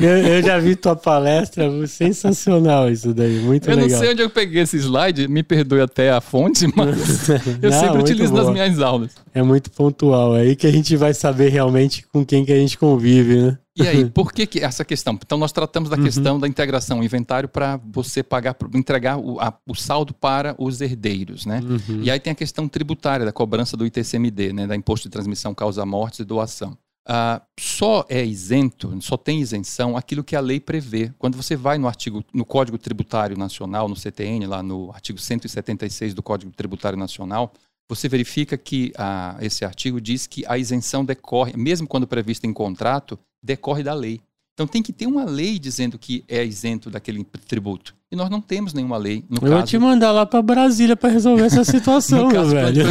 [0.00, 3.88] Eu, eu, já vi tua palestra, sensacional isso daí, muito eu legal.
[3.88, 7.28] Eu não sei onde eu peguei esse slide, me perdoe até a fonte, mas
[7.62, 8.44] eu não, sempre utilizo boa.
[8.44, 9.12] nas minhas aulas.
[9.32, 12.58] É muito pontual, é aí que a gente vai saber realmente com quem que a
[12.58, 13.58] gente convive, né?
[13.76, 15.14] E aí, por que, que essa questão?
[15.14, 16.04] Então, nós tratamos da uhum.
[16.04, 21.44] questão da integração, inventário para você pagar, entregar o, a, o, saldo para os herdeiros,
[21.44, 21.60] né?
[21.60, 22.02] Uhum.
[22.02, 24.66] E aí tem a questão tributária da cobrança do ITCMD, né?
[24.66, 26.76] Da Imposto de Transmissão, Causa Mortes e Doação.
[27.06, 31.12] Ah, só é isento, só tem isenção aquilo que a lei prevê.
[31.18, 36.14] Quando você vai no artigo, no Código Tributário Nacional, no CTN, lá no artigo 176
[36.14, 37.52] do Código Tributário Nacional,
[37.86, 42.52] você verifica que a, esse artigo diz que a isenção decorre, mesmo quando prevista em
[42.54, 44.20] contrato, decorre da lei.
[44.54, 47.94] Então tem que ter uma lei dizendo que é isento daquele tributo.
[48.10, 49.24] E nós não temos nenhuma lei.
[49.28, 52.84] No Eu caso, vou te mandar lá para Brasília para resolver essa situação, caso, velho.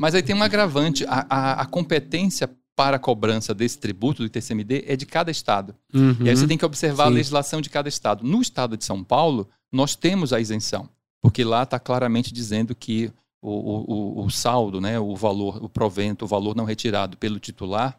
[0.00, 1.04] Mas aí tem um agravante.
[1.06, 5.74] A, a, a, competência para a cobrança desse tributo do ITCMD é de cada estado.
[5.92, 7.10] Uhum, e aí você tem que observar sim.
[7.10, 8.24] a legislação de cada estado.
[8.24, 10.88] No estado de São Paulo, nós temos a isenção.
[11.20, 16.24] Porque lá está claramente dizendo que o, o, o, saldo, né, o valor, o provento,
[16.24, 17.98] o valor não retirado pelo titular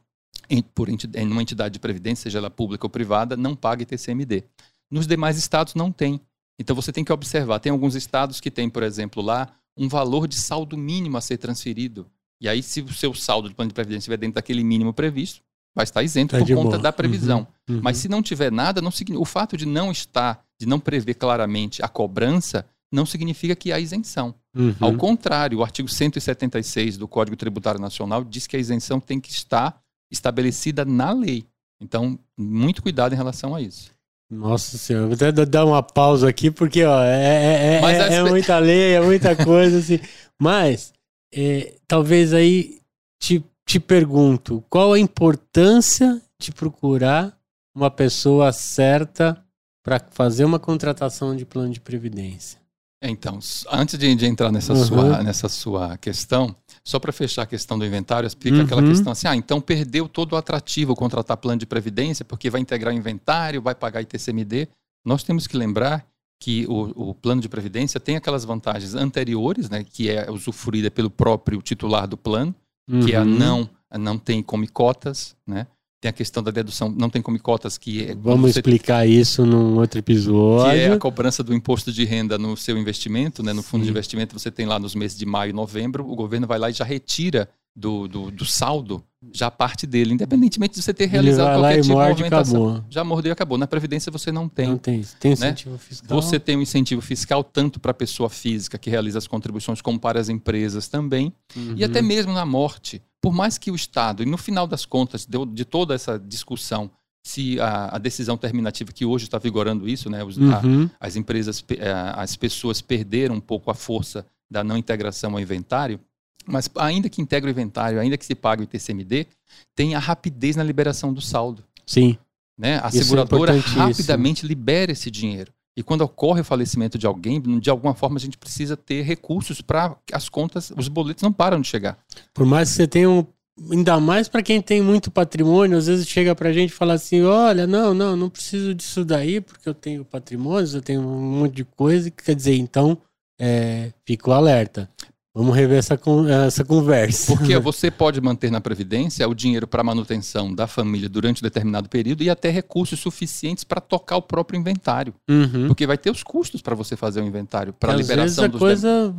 [0.61, 4.43] por entidade, em uma entidade de previdência, seja ela pública ou privada, não paga ITCMD.
[4.91, 6.19] Nos demais estados não tem.
[6.59, 7.59] Então você tem que observar.
[7.59, 11.37] Tem alguns estados que tem, por exemplo, lá um valor de saldo mínimo a ser
[11.37, 12.05] transferido.
[12.39, 15.41] E aí, se o seu saldo de plano de previdência estiver dentro daquele mínimo previsto,
[15.73, 16.77] vai estar isento tá por conta boa.
[16.77, 17.47] da previsão.
[17.67, 17.81] Uhum, uhum.
[17.81, 21.83] Mas se não tiver nada, não, o fato de não estar, de não prever claramente
[21.83, 24.35] a cobrança, não significa que há isenção.
[24.55, 24.75] Uhum.
[24.79, 29.31] Ao contrário, o artigo 176 do Código Tributário Nacional diz que a isenção tem que
[29.31, 29.81] estar
[30.13, 31.45] estabelecida na lei.
[31.81, 33.91] Então, muito cuidado em relação a isso.
[34.29, 38.57] Nossa senhora, vou até dar uma pausa aqui, porque ó, é, é, é, é muita
[38.57, 39.99] lei, é muita coisa, assim.
[40.39, 40.93] Mas,
[41.33, 42.79] é, talvez aí
[43.21, 47.37] te, te pergunto, qual a importância de procurar
[47.75, 49.43] uma pessoa certa
[49.83, 52.63] para fazer uma contratação de plano de previdência?
[53.03, 53.37] Então,
[53.69, 54.85] antes de, de entrar nessa, uhum.
[54.85, 56.55] sua, nessa sua questão,
[56.85, 58.63] só para fechar a questão do inventário, explica uhum.
[58.63, 62.61] aquela questão assim: ah, então perdeu todo o atrativo contratar plano de previdência, porque vai
[62.61, 64.67] integrar o inventário, vai pagar ITCMD.
[65.05, 66.05] Nós temos que lembrar
[66.41, 71.09] que o, o, plano de previdência tem aquelas vantagens anteriores, né, que é usufruída pelo
[71.09, 72.53] próprio titular do plano,
[72.89, 72.99] uhum.
[73.05, 73.27] que é a uhum.
[73.27, 75.67] não, a não tem come cotas, né?
[76.03, 79.45] Tem a questão da dedução, não tem como cotas que é Vamos você, explicar isso
[79.45, 80.77] num outro episódio.
[80.77, 83.53] Que é a cobrança do imposto de renda no seu investimento, né?
[83.53, 83.85] No fundo Sim.
[83.85, 86.69] de investimento você tem lá nos meses de maio e novembro, o governo vai lá
[86.69, 89.01] e já retira do, do, do saldo
[89.31, 92.67] já parte dele, independentemente de você ter realizado qualquer tipo de movimentação.
[92.67, 92.85] Acabou.
[92.89, 93.57] Já mordeu e acabou.
[93.57, 94.67] Na Previdência você não tem.
[94.67, 95.01] Não tem.
[95.21, 95.33] Tem né?
[95.33, 95.79] incentivo né?
[95.79, 96.21] fiscal.
[96.21, 99.97] Você tem um incentivo fiscal tanto para a pessoa física que realiza as contribuições, como
[99.97, 101.31] para as empresas também.
[101.55, 101.75] Uhum.
[101.77, 105.25] E até mesmo na morte por mais que o Estado, e no final das contas,
[105.25, 106.91] de, toda essa discussão,
[107.25, 110.89] se a, a, decisão terminativa que hoje está vigorando isso, né, os, uhum.
[110.99, 115.31] a, as empresas, a, é, as pessoas perderam um pouco a força da não integração
[115.31, 116.01] ao inventário,
[116.45, 119.25] mas ainda que integre o inventário, ainda que se pague o ITCMD,
[119.73, 121.63] tem a rapidez na liberação do saldo.
[121.85, 122.17] Sim.
[122.57, 122.81] Né?
[122.83, 125.53] A isso é seguradora é rapidamente libera esse dinheiro.
[125.75, 129.59] E quando ocorre o falecimento de alguém, de alguma forma a gente precisa ter recursos
[129.61, 131.97] para as contas, os boletos não param de chegar.
[132.33, 133.25] Por mais que você tenha um.
[133.71, 136.93] Ainda mais para quem tem muito patrimônio, às vezes chega para a gente e fala
[136.93, 141.39] assim: olha, não, não, não preciso disso daí, porque eu tenho patrimônio, eu tenho um
[141.39, 142.09] monte de coisa.
[142.09, 142.97] Quer dizer, então,
[143.39, 144.89] é, fico alerta.
[145.35, 145.99] Vamos rever essa,
[146.45, 147.35] essa conversa.
[147.35, 151.89] Porque você pode manter na Previdência o dinheiro para manutenção da família durante um determinado
[151.89, 155.13] período e até recursos suficientes para tocar o próprio inventário.
[155.27, 155.67] Uhum.
[155.67, 158.59] Porque vai ter os custos para você fazer o inventário, para a liberação vezes a
[158.59, 159.15] coisa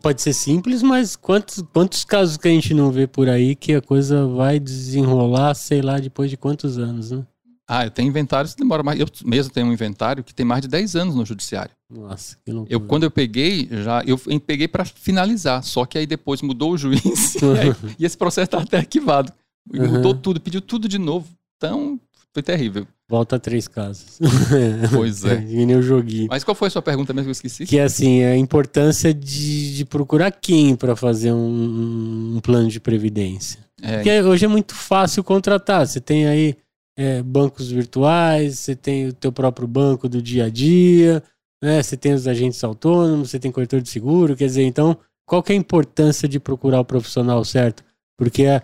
[0.00, 3.74] pode ser simples, mas quantos, quantos casos que a gente não vê por aí que
[3.74, 7.24] a coisa vai desenrolar, sei lá, depois de quantos anos, né?
[7.72, 8.98] Ah, eu tenho inventários que demoram mais.
[8.98, 11.70] Eu mesmo tenho um inventário que tem mais de 10 anos no judiciário.
[11.88, 12.74] Nossa, que loucura.
[12.74, 16.76] Eu, quando eu peguei, já eu peguei para finalizar, só que aí depois mudou o
[16.76, 19.32] juiz e, aí, e, esse processo está até arquivado.
[19.72, 19.86] Uhum.
[19.86, 21.28] Mudou tudo, pediu tudo de novo.
[21.56, 22.00] Então,
[22.32, 22.88] foi terrível.
[23.08, 24.18] Volta a três casos.
[24.92, 25.40] Pois é.
[25.48, 26.26] E o joguinho.
[26.28, 27.66] Mas qual foi a sua pergunta mesmo que eu esqueci?
[27.66, 32.80] Que é assim, a importância de, de procurar quem para fazer um, um, plano de
[32.80, 33.60] previdência.
[33.80, 33.96] É.
[33.96, 35.86] Porque hoje é muito fácil contratar.
[35.86, 36.56] Você tem aí
[36.96, 41.22] é, bancos virtuais, você tem o teu próprio banco do dia a dia,
[41.62, 41.82] né?
[41.82, 45.52] Você tem os agentes autônomos, você tem corretor de seguro, quer dizer, então, qual que
[45.52, 47.84] é a importância de procurar o profissional certo?
[48.18, 48.62] Porque é,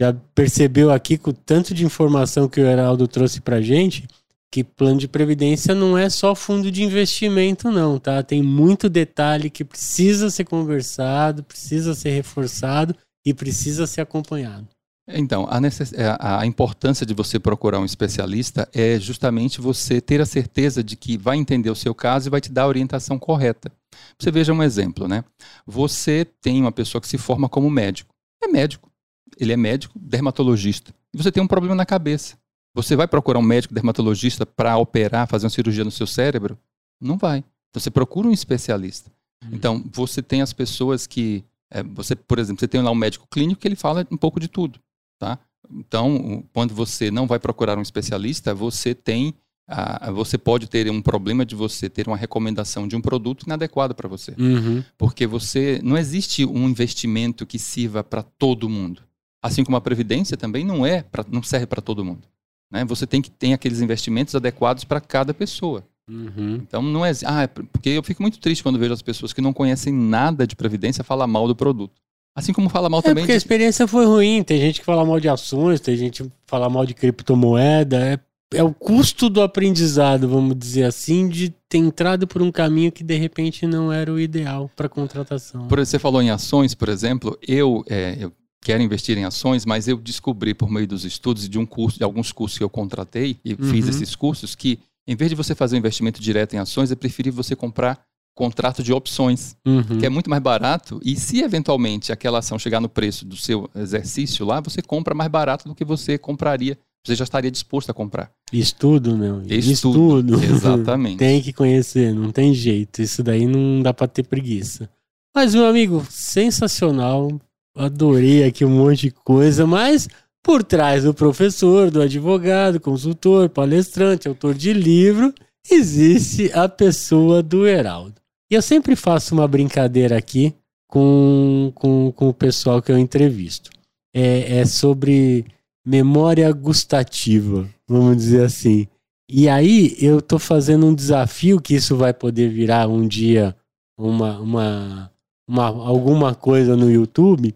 [0.00, 4.06] já percebeu aqui com o tanto de informação que o Heraldo trouxe pra gente,
[4.50, 8.22] que plano de previdência não é só fundo de investimento, não, tá?
[8.22, 12.94] Tem muito detalhe que precisa ser conversado, precisa ser reforçado
[13.24, 14.68] e precisa ser acompanhado.
[15.08, 15.92] Então, a, necess...
[15.92, 20.96] É, a, importância de você procurar um especialista é justamente você ter a certeza de
[20.96, 23.70] que vai entender o seu caso e vai te dar a orientação correta.
[24.18, 25.24] Você veja um exemplo, né?
[25.66, 28.14] Você tem uma pessoa que se forma como médico.
[28.42, 28.90] É médico.
[29.38, 30.94] Ele é médico, dermatologista.
[31.12, 32.36] E você tem um problema na cabeça.
[32.74, 36.56] Você vai procurar um médico dermatologista para operar, fazer uma cirurgia no seu cérebro?
[37.00, 37.38] Não vai.
[37.38, 39.10] Então, você procura um especialista.
[39.44, 39.50] Uhum.
[39.52, 41.44] Então, você tem as pessoas que.
[41.70, 44.38] É, você, por exemplo, você tem lá um médico clínico que ele fala um pouco
[44.38, 44.78] de tudo.
[45.22, 45.38] Tá?
[45.72, 49.32] Então, quando você não vai procurar um especialista, você tem
[49.68, 53.94] ah, você pode ter um problema de você ter uma recomendação de um produto inadequado
[53.94, 54.34] para você.
[54.36, 54.82] Uhum.
[54.98, 59.02] Porque você não existe um investimento que sirva para todo mundo.
[59.40, 62.26] Assim como a previdência também não é, pra, não serve para todo mundo.
[62.68, 62.84] Né?
[62.84, 65.86] Você tem que ter aqueles investimentos adequados para cada pessoa.
[66.10, 66.56] Uhum.
[66.56, 69.40] Então não é, ah, é porque eu fico muito triste quando vejo as pessoas que
[69.40, 72.02] não conhecem nada de previdência falar mal do produto.
[72.34, 73.38] Assim como fala mal É também porque a de...
[73.38, 74.42] experiência foi ruim.
[74.42, 77.98] Tem gente que fala mal de ações, tem gente que fala mal de criptomoeda.
[77.98, 78.18] É,
[78.58, 83.04] é o custo do aprendizado, vamos dizer assim, de ter entrado por um caminho que
[83.04, 85.66] de repente não era o ideal para contratação.
[85.68, 89.88] Por, você falou em ações, por exemplo, eu, é, eu quero investir em ações, mas
[89.88, 92.70] eu descobri por meio dos estudos e de um curso, de alguns cursos que eu
[92.70, 93.90] contratei e fiz Uhum.
[93.90, 97.42] esses cursos que em vez de você fazer um investimento direto em ações, é preferível
[97.42, 98.00] você comprar
[98.34, 99.98] contrato de opções, Uhum.
[99.98, 101.00] que é muito mais barato.
[101.04, 105.30] E se eventualmente aquela ação chegar no preço do seu exercício lá, você compra mais
[105.30, 106.78] barato do que você compraria.
[107.04, 108.30] Você já estaria disposto a comprar.
[108.52, 109.42] Estudo, meu.
[109.48, 110.34] Estudo.
[110.44, 111.18] Exatamente.
[111.18, 113.02] tem que conhecer, não tem jeito.
[113.02, 114.88] Isso daí não dá pra ter preguiça.
[115.34, 117.28] Mas, meu amigo, sensacional.
[117.76, 120.06] Adorei aqui um monte de coisa, mas
[120.44, 125.32] por trás do professor, do advogado, consultor, palestrante, autor de livro,
[125.70, 128.14] existe a pessoa do Heraldo.
[128.52, 130.54] E eu sempre faço uma brincadeira aqui
[130.86, 133.70] com, com, com o pessoal que eu entrevisto.
[134.14, 135.46] É, é sobre
[135.82, 138.86] memória gustativa, vamos dizer assim.
[139.26, 143.56] E aí eu tô fazendo um desafio que isso vai poder virar um dia
[143.98, 145.10] uma, uma,
[145.48, 147.54] uma alguma coisa no YouTube.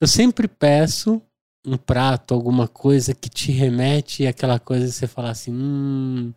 [0.00, 1.20] Eu sempre peço
[1.62, 6.32] um prato, alguma coisa que te remete àquela coisa que você fala assim, hum,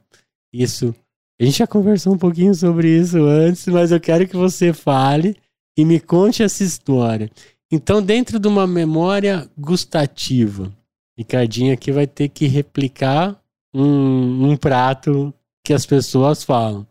[0.51, 0.93] isso.
[1.39, 5.35] A gente já conversou um pouquinho sobre isso antes, mas eu quero que você fale
[5.77, 7.29] e me conte essa história.
[7.69, 10.71] Então, dentro de uma memória gustativa,
[11.17, 13.37] Ricardinho aqui vai ter que replicar
[13.73, 15.33] um, um prato
[15.63, 16.87] que as pessoas falam.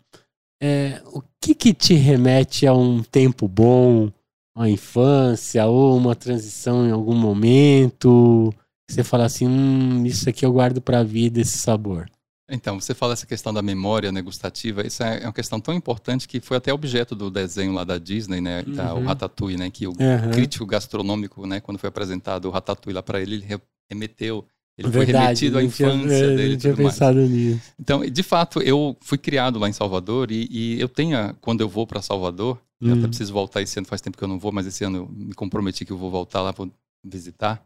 [0.62, 4.10] É, o que que te remete a um tempo bom,
[4.56, 8.52] uma infância ou uma transição em algum momento?
[8.90, 12.10] Você fala assim, hum, isso aqui eu guardo pra vida, esse sabor.
[12.50, 15.72] Então, você fala essa questão da memória né, gustativa, isso é é uma questão tão
[15.72, 19.04] importante que foi até objeto do desenho lá da Disney, né, da- o Uhum.
[19.06, 20.30] Ratatouille, né, que o Aham.
[20.30, 24.90] crítico gastronômico, né, quando foi apresentado o Ratatouille lá para ele, ele re- remeteu, ele
[24.92, 26.94] foi Verdade, remetido à tinha- infância é, dele Não e tinha tudo mais.
[26.94, 27.72] pensado nisso.
[27.80, 31.68] Então, de fato, eu fui criado lá em Salvador e, e eu tenho, quando eu
[31.68, 33.08] vou para Salvador, eu até Hum.
[33.08, 35.32] preciso voltar esse ano, faz tempo que eu não vou, mas esse ano eu me
[35.32, 36.70] comprometi que eu vou voltar lá, vou
[37.02, 37.64] visitar.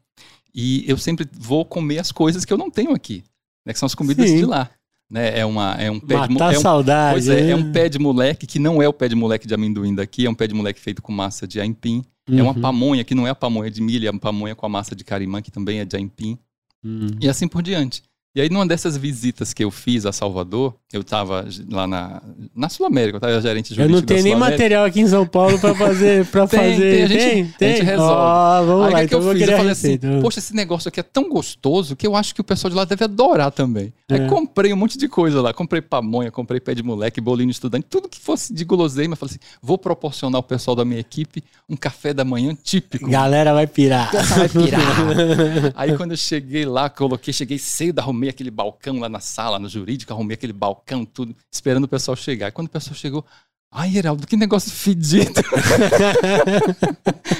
[0.55, 3.24] E eu sempre vou comer as coisas que eu não tenho aqui,
[3.69, 4.39] né, que são as comidas Sim.
[4.39, 4.71] de lá.
[5.11, 7.14] Né, é, uma, é um pé de Matar a é um, saudade.
[7.14, 7.51] Pois é, né?
[7.51, 10.27] é um pé de moleque que não é o pé de moleque de amendoim daqui,
[10.27, 12.03] é um pé de moleque feito com massa de aipim.
[12.31, 12.61] É uma Uhum.
[12.61, 15.03] pamonha que não é a pamonha de milho, é uma pamonha com a massa de
[15.03, 16.39] carimã, que também é de aipim.
[16.85, 17.07] Hum.
[17.21, 18.03] E assim por diante.
[18.39, 22.22] E aí, numa dessas visitas que eu fiz a Salvador, eu estava lá na,
[22.55, 25.09] na Sul América, eu estava gerente Eu jurídico não da tenho nem material aqui em
[25.09, 26.24] São Paulo pra fazer.
[26.26, 26.78] Pra Tem, fazer.
[26.78, 28.12] tem, a gente- a gente resolve.
[28.14, 29.49] Ó, vamos Aí o lá, que, então eu vou fiz?
[29.49, 32.45] Eu falei assim, poxa, esse negócio aqui é tão gostoso que eu acho que o
[32.45, 33.93] pessoal de lá deve adorar também.
[34.09, 34.26] Aí É.
[34.28, 38.09] comprei um monte de coisa lá, comprei pamonha, comprei pé de moleque, bolinho estudante, tudo
[38.09, 39.16] que fosse de guloseima.
[39.16, 43.11] Falei assim, vou proporcionar ao pessoal da minha equipe um café da manhã típico.
[43.11, 44.12] Galera vai pirar.
[44.12, 44.80] Vai pirar.
[45.74, 49.68] Aí quando eu cheguei lá, coloquei, cheguei cedo, arrumei aquele balcão lá na sala, no
[49.68, 52.49] jurídico, arrumei aquele balcão, tudo, esperando o pessoal chegar.
[52.49, 53.24] E quando o pessoal chegou,
[53.72, 55.33] ai, Heraldo, que negócio fedido.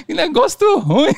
[0.07, 1.13] que negócio ruim.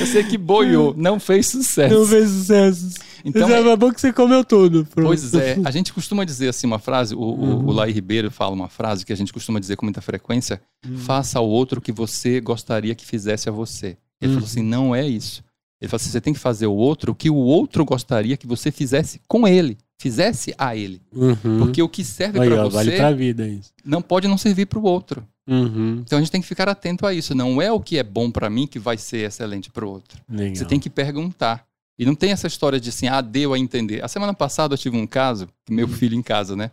[0.00, 1.94] Eu sei que boiou, não fez sucesso.
[1.94, 2.90] Não fez sucesso.
[3.24, 4.84] Então, Então, é bom que você comeu tudo.
[4.86, 5.06] Pronto.
[5.06, 8.54] Pois é, a gente costuma dizer assim uma frase, o, o, o Lai Ribeiro fala
[8.54, 10.60] uma frase que a gente costuma dizer com muita frequência,
[10.98, 13.96] faça ao outro o que você gostaria que fizesse a você.
[14.20, 14.34] Ele Uhum.
[14.34, 15.42] falou assim, não é isso.
[15.84, 18.46] Ele falou assim, você tem que fazer o outro o que o outro gostaria que
[18.46, 21.02] você fizesse com ele, fizesse a ele.
[21.12, 21.58] Uhum.
[21.58, 23.70] Porque o que serve para você vale pra vida isso.
[23.84, 25.22] não pode não servir para o outro.
[25.46, 26.00] Uhum.
[26.00, 27.34] Então a gente tem que ficar atento a isso.
[27.34, 30.18] Não é o que é bom para mim que vai ser excelente para o outro.
[30.26, 30.56] Legal.
[30.56, 31.66] Você tem que perguntar.
[31.98, 34.02] E não tem essa história de assim, ah, deu a entender.
[34.02, 36.70] A semana passada eu tive um caso, meu filho em casa, né?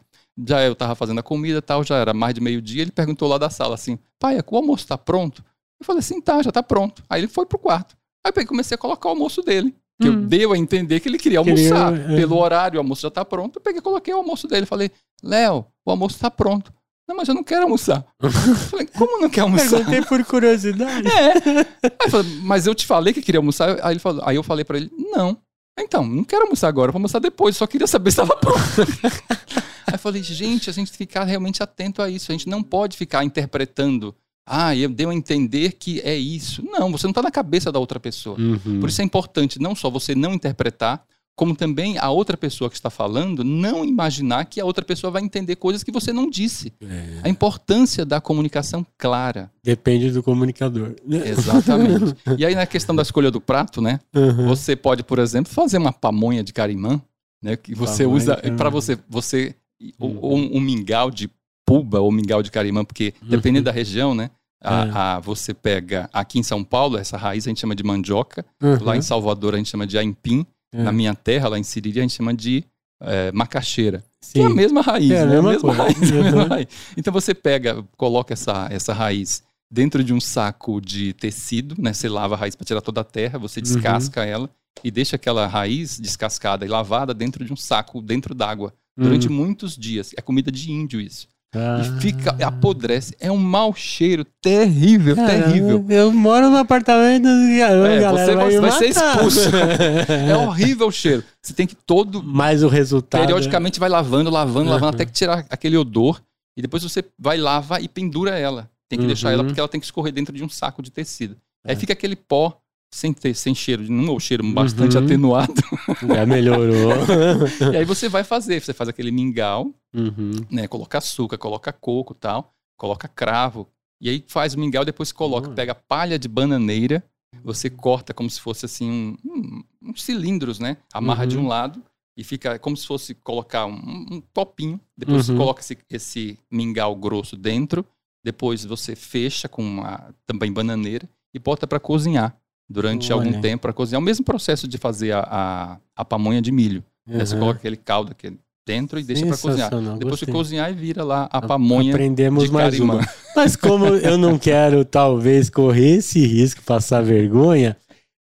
[0.47, 3.37] Já eu tava fazendo a comida tal, já era mais de meio-dia, ele perguntou lá
[3.37, 5.43] da sala assim, pai, o almoço tá pronto?
[5.79, 7.03] Eu falei assim, tá, já tá pronto.
[7.09, 7.95] Aí ele foi pro quarto.
[8.25, 9.75] Aí eu comecei a colocar o almoço dele.
[10.01, 10.25] Que eu Hum.
[10.25, 12.11] dei a entender que ele queria Queria, almoçar.
[12.11, 12.15] é.
[12.15, 13.57] Pelo horário, o almoço já tá pronto.
[13.57, 14.65] Eu peguei e coloquei o almoço dele.
[14.65, 14.89] Falei,
[15.23, 16.73] Léo, o almoço tá pronto.
[17.07, 18.03] Não, mas eu não quero almoçar.
[18.21, 18.31] Eu
[18.71, 19.69] falei, como não quer almoçar?
[19.77, 21.07] Perguntei por curiosidade.
[21.07, 21.59] É.
[21.83, 23.77] Aí eu falei, mas eu te falei que queria almoçar.
[23.85, 25.37] Aí, ele falou, aí eu falei pra ele, não.
[25.79, 28.59] Então, não quero almoçar agora, vou almoçar depois, só queria saber se estava pronto.
[29.87, 32.31] aí eu falei, gente, a gente tem que ficar realmente atento a isso.
[32.31, 34.15] A gente não pode ficar interpretando.
[34.45, 36.63] Ah, eu dei a entender que é isso.
[36.63, 38.39] Não, você não está na cabeça da outra pessoa.
[38.39, 38.79] Uhum.
[38.79, 42.75] Por isso é importante não só você não interpretar, como também a outra pessoa que
[42.75, 46.73] está falando não imaginar que a outra pessoa vai entender coisas que você não disse.
[46.81, 47.21] É.
[47.23, 49.51] A importância da comunicação clara.
[49.63, 50.95] Depende do comunicador.
[51.09, 52.15] Exatamente.
[52.37, 53.99] e aí na questão da escolha do prato, né?
[54.15, 54.47] Uhum.
[54.47, 57.01] Você pode, por exemplo, fazer uma pamonha de carimã,
[57.41, 57.55] né?
[57.55, 59.55] Que você pamonha usa para você, você
[59.99, 60.19] uhum.
[60.21, 61.29] ou um, um, mingau de
[61.71, 63.29] puba ou mingau de carimã, porque uhum.
[63.29, 64.29] dependendo da região, né?
[64.63, 64.91] A, é.
[64.93, 68.45] a, você pega aqui em São Paulo, essa raiz a gente chama de mandioca,
[68.81, 69.01] lá em uhum.
[69.01, 70.83] Salvador a gente chama de aipim, é.
[70.83, 72.63] Na minha terra, lá em Siriri, a gente chama de
[73.01, 74.03] é, macaxeira.
[74.21, 74.33] Sim.
[74.33, 75.37] Que é a mesma raiz, é, né?
[75.37, 76.67] a mesma, raiz, a mesma raiz.
[76.95, 81.91] Então você pega, coloca essa, essa raiz dentro de um saco de tecido, né?
[81.93, 83.63] Você lava a raiz para tirar toda a terra, você uhum.
[83.63, 84.27] descasca uhum.
[84.27, 84.49] ela
[84.83, 89.33] e deixa aquela raiz descascada e lavada dentro de um saco, dentro d'água, durante uhum.
[89.33, 90.13] muitos dias.
[90.15, 91.27] É comida de índio isso.
[91.53, 91.81] Ah.
[91.81, 93.13] E fica, apodrece.
[93.19, 95.85] É um mau cheiro terrível, Caramba, terrível.
[95.89, 99.49] Eu moro no apartamento é, galera você vai, vai ser expulso.
[100.07, 101.23] é horrível o cheiro.
[101.41, 102.23] Você tem que todo.
[102.23, 103.21] Mas o resultado.
[103.21, 104.73] Periodicamente vai lavando, lavando, uhum.
[104.75, 106.21] lavando, até que tirar aquele odor.
[106.55, 108.69] E depois você vai lavar e pendura ela.
[108.87, 109.07] Tem que uhum.
[109.07, 111.35] deixar ela porque ela tem que escorrer dentro de um saco de tecido.
[111.65, 111.71] É.
[111.71, 112.60] Aí fica aquele pó
[112.93, 115.03] sem ter sem cheiro, não é o cheiro bastante uhum.
[115.03, 115.53] atenuado.
[116.07, 116.91] Já melhorou.
[117.73, 120.31] e aí você vai fazer, você faz aquele mingau, uhum.
[120.49, 120.67] né?
[120.67, 123.67] Coloca açúcar, coloca coco tal, coloca cravo.
[124.01, 125.55] E aí faz o mingau, depois coloca, uhum.
[125.55, 127.03] pega palha de bananeira,
[127.43, 130.77] você corta como se fosse assim um, um, um cilindros, né?
[130.93, 131.47] Amarra de um uhum.
[131.47, 131.81] lado
[132.17, 134.79] e fica como se fosse colocar um, um topinho.
[134.97, 135.37] Depois você uhum.
[135.37, 137.85] coloca esse, esse mingau grosso dentro.
[138.23, 142.37] Depois você fecha com uma também bananeira e bota para cozinhar
[142.71, 143.27] durante Olha.
[143.27, 143.99] algum tempo para cozinhar.
[143.99, 146.83] O mesmo processo de fazer a, a, a pamonha de milho.
[147.07, 147.19] Uhum.
[147.19, 148.33] Você coloca aquele caldo aqui
[148.65, 149.71] dentro e deixa para cozinhar.
[149.97, 152.95] Depois de cozinhar e vira lá a pamonha Aprendemos de mais carimã.
[152.95, 153.09] uma.
[153.35, 157.75] Mas como eu não quero talvez correr esse risco, passar vergonha,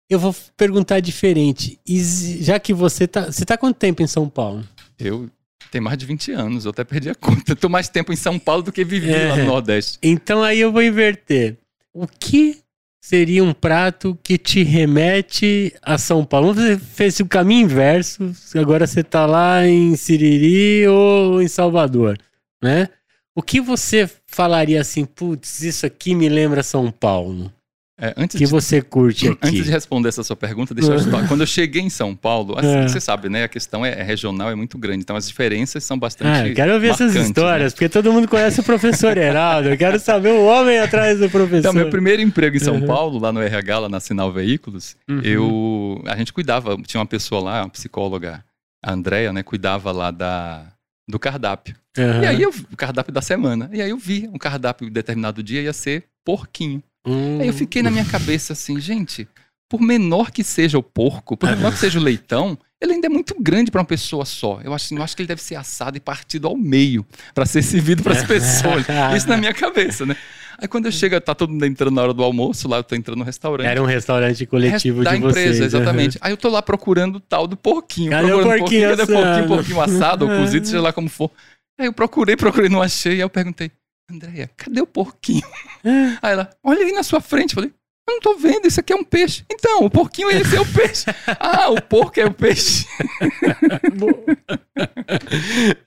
[0.08, 1.78] eu vou perguntar diferente.
[1.86, 2.02] E
[2.42, 4.64] já que você tá, você tá quanto tempo em São Paulo?
[4.98, 5.28] Eu
[5.70, 7.52] tenho mais de 20 anos, eu até perdi a conta.
[7.52, 9.28] Eu tô mais tempo em São Paulo do que vivi é.
[9.28, 9.98] lá no Nordeste.
[10.02, 11.56] Então aí eu vou inverter.
[11.92, 12.63] O que
[13.04, 16.54] seria um prato que te remete a São Paulo.
[16.54, 22.18] Você fez o caminho inverso, agora você está lá em Siriri ou em Salvador,
[22.62, 22.88] né?
[23.34, 27.52] O que você falaria assim, putz, isso aqui me lembra São Paulo?
[28.00, 29.38] É, antes que de, você curte aqui.
[29.42, 31.26] Antes de responder essa sua pergunta, deixa eu ajudar.
[31.28, 32.88] Quando eu cheguei em São Paulo, assim, é.
[32.88, 33.44] você sabe, né?
[33.44, 35.00] A questão é, é, regional, é muito grande.
[35.00, 36.50] Então as diferenças são bastante.
[36.50, 37.20] Ah, quero ouvir essas né?
[37.20, 37.76] histórias, né?
[37.76, 39.68] porque todo mundo conhece o professor Heraldo.
[39.68, 41.58] Eu quero saber o homem atrás do professor.
[41.58, 42.86] Então, meu primeiro emprego em São uhum.
[42.86, 45.20] Paulo, lá no RH, lá na Sinal Veículos, uhum.
[45.22, 46.02] eu.
[46.06, 48.44] A gente cuidava, tinha uma pessoa lá, uma psicóloga,
[48.84, 49.44] a Andrea, né?
[49.44, 50.66] Cuidava lá da,
[51.08, 51.76] do cardápio.
[51.96, 52.22] Uhum.
[52.22, 53.70] E aí eu, o cardápio da semana.
[53.72, 56.82] E aí eu vi um cardápio determinado dia ia ser porquinho.
[57.06, 57.40] Hum.
[57.40, 59.28] Aí eu fiquei na minha cabeça assim, gente,
[59.68, 63.10] por menor que seja o porco, por menor que seja o leitão, ele ainda é
[63.10, 64.60] muito grande para uma pessoa só.
[64.62, 67.62] Eu acho, eu acho que ele deve ser assado e partido ao meio para ser
[67.62, 68.84] servido para as pessoas.
[69.16, 70.16] Isso na minha cabeça, né?
[70.58, 72.94] Aí quando eu chego, tá todo mundo entrando na hora do almoço, lá eu tô
[72.94, 73.66] entrando no restaurante.
[73.66, 75.60] Era um restaurante coletivo da de empresa, vocês.
[75.60, 76.18] exatamente.
[76.20, 78.10] Aí eu tô lá procurando o tal do porquinho.
[78.10, 81.30] Cadê o porquinho, porquinho, cadê o porquinho, porquinho assado ou cozido, seja lá como for.
[81.78, 83.14] Aí eu procurei, procurei, não achei.
[83.14, 83.72] Aí eu perguntei,
[84.10, 85.46] Andréia, cadê o porquinho?
[85.82, 86.18] É.
[86.20, 87.52] Aí ela, olha aí na sua frente.
[87.52, 87.72] Eu falei,
[88.06, 89.44] eu não tô vendo, isso aqui é um peixe.
[89.50, 91.06] Então, o porquinho esse é o peixe.
[91.40, 92.86] ah, o porco é o peixe.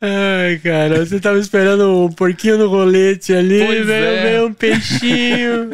[0.02, 4.24] Ai, cara, você tava esperando o porquinho no rolete ali, pois veio, é.
[4.24, 5.70] veio um peixinho.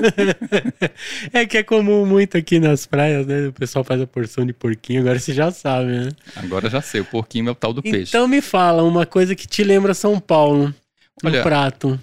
[1.32, 3.48] é que é comum muito aqui nas praias, né?
[3.48, 6.10] O pessoal faz a porção de porquinho, agora você já sabe, né?
[6.36, 8.10] Agora já sei, o porquinho é o tal do peixe.
[8.10, 10.76] Então me fala uma coisa que te lembra São Paulo.
[11.24, 11.98] Um Olha, prato.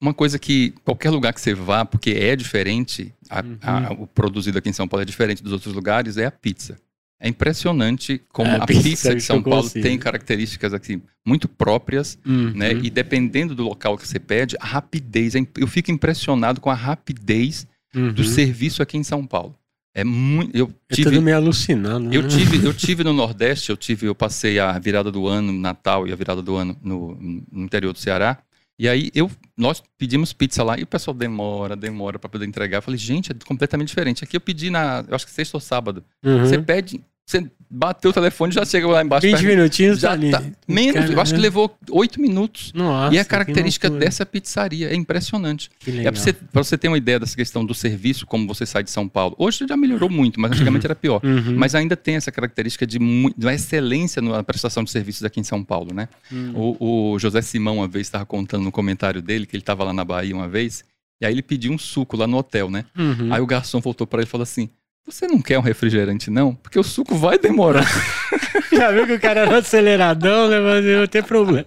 [0.00, 3.58] Uma coisa que qualquer lugar que você vá, porque é diferente, a, uhum.
[3.62, 6.78] a, o produzido aqui em São Paulo é diferente dos outros lugares, é a pizza.
[7.22, 12.18] É impressionante como é, a, pizza, pizza de São Paulo tem características aqui muito próprias,
[12.24, 12.52] uhum.
[12.54, 12.72] né?
[12.72, 16.74] E dependendo do local que você pede, a rapidez, é eu fico impressionado com a
[16.74, 18.10] rapidez uhum.
[18.14, 19.54] do serviço aqui em São Paulo.
[19.94, 20.56] É muito.
[20.56, 21.16] Eu tive.
[21.16, 22.08] Eu meio alucinando.
[22.08, 22.16] Né?
[22.16, 23.70] Eu tive, eu tive no Nordeste.
[23.70, 27.14] Eu tive, eu passei a virada do ano, Natal e a virada do ano no,
[27.52, 28.38] no interior do Ceará.
[28.80, 32.78] E aí eu, nós pedimos pizza lá e o pessoal demora, demora para poder entregar.
[32.78, 34.24] Eu falei, gente, é completamente diferente.
[34.24, 36.02] Aqui eu pedi na, eu acho que sexta ou sábado.
[36.24, 36.46] Uhum.
[36.46, 36.98] Você pede,
[37.30, 39.26] você bateu o telefone já chega lá embaixo.
[39.26, 40.40] 20 minutinhos já tá.
[40.40, 41.12] Tá, menos, Caramba.
[41.12, 42.72] eu acho que levou 8 minutos.
[42.74, 45.70] Nossa, e é a característica dessa pizzaria é impressionante.
[45.86, 48.82] É para você, pra você ter uma ideia dessa questão do serviço, como você sai
[48.82, 49.36] de São Paulo.
[49.38, 51.20] Hoje já melhorou muito, mas antigamente era pior.
[51.24, 51.54] Uhum.
[51.56, 55.44] Mas ainda tem essa característica de, de uma excelência na prestação de serviços aqui em
[55.44, 56.08] São Paulo, né?
[56.32, 56.76] Uhum.
[56.80, 59.92] O, o José Simão uma vez estava contando no comentário dele que ele estava lá
[59.92, 60.84] na Bahia uma vez,
[61.20, 62.84] e aí ele pediu um suco lá no hotel, né?
[62.98, 63.32] Uhum.
[63.32, 64.70] Aí o garçom voltou para ele e falou assim:
[65.10, 66.54] você não quer um refrigerante, não?
[66.54, 67.86] Porque o suco vai demorar.
[68.72, 70.60] Já viu que o cara era aceleradão, né?
[70.60, 71.66] Mas eu vou ter problema.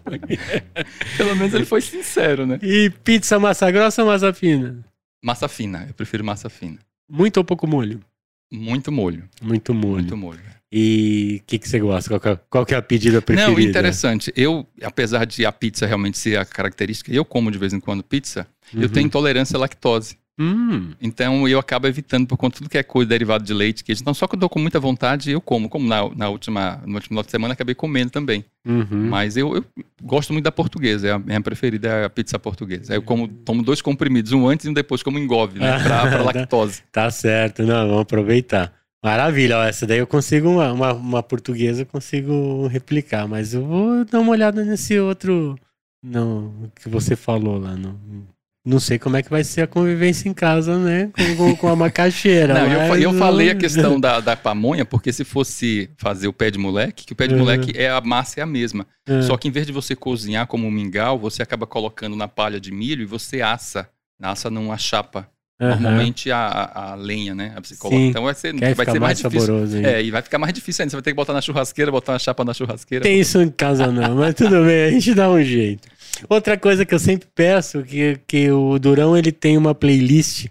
[1.18, 2.60] Pelo menos ele foi sincero, né?
[2.62, 4.84] E pizza massa grossa ou massa fina?
[5.24, 6.80] Massa fina, eu prefiro massa fina.
[7.10, 8.00] Muito ou pouco molho?
[8.52, 9.24] Muito molho.
[9.42, 9.94] Muito molho.
[9.94, 10.54] Muito molho.
[10.72, 12.10] E o que, que você gosta?
[12.10, 13.52] Qual que, é, qual que é a pedida preferida?
[13.52, 14.34] Não, interessante.
[14.36, 18.04] Eu, apesar de a pizza realmente ser a característica, eu como de vez em quando
[18.04, 18.82] pizza, uhum.
[18.82, 20.18] eu tenho intolerância à lactose.
[20.40, 20.94] Hum.
[21.00, 24.02] Então eu acabo evitando por conta de tudo que é coisa derivado de leite, queijo.
[24.02, 25.70] Então, só que eu dou com muita vontade, eu como.
[25.70, 28.44] Como na, na última, no último final de semana, acabei comendo também.
[28.66, 29.10] Uhum.
[29.10, 29.66] Mas eu, eu,
[30.02, 32.94] gosto muito da portuguesa, é a minha preferida é a pizza portuguesa.
[32.94, 35.80] Aí eu como, tomo dois comprimidos, um antes e um depois, como engove, né?
[35.84, 36.82] Pra, pra lactose.
[36.92, 38.74] tá certo, não, vamos aproveitar.
[39.04, 43.66] Maravilha, ó, essa daí eu consigo, uma, uma, uma portuguesa eu consigo replicar, mas eu
[43.66, 45.58] vou dar uma olhada nesse outro
[46.04, 47.78] não, que você falou lá.
[47.78, 47.98] No,
[48.66, 51.12] não sei como é que vai ser a convivência em casa, né?
[51.36, 52.54] Com, com a macaxeira.
[52.56, 56.50] não, eu, eu, falei a questão da, da pamonha, porque se fosse fazer o pé
[56.50, 57.42] de moleque, que o pé de uhum.
[57.42, 58.88] moleque é a massa é a mesma.
[59.10, 59.22] Uhum.
[59.22, 62.60] Só que em vez de você cozinhar como um mingau, você acaba colocando na palha
[62.60, 63.90] de milho e você assa.
[64.22, 65.28] Assa numa chapa.
[65.60, 65.70] Uhum.
[65.70, 67.54] Normalmente a, a, lenha, né?
[67.62, 67.98] Você coloca.
[67.98, 69.86] Sim, então vai ser, vai ser mais, mais difícil.
[69.86, 70.92] É, e vai ficar mais difícil ainda.
[70.92, 73.04] Você vai ter que botar na churrasqueira, botar uma chapa na churrasqueira.
[73.04, 75.93] Tem isso em casa não, mas tudo bem, a gente dá um jeito.
[76.30, 80.48] Outra coisa que eu sempre peço, que, que o Durão ele tem uma playlist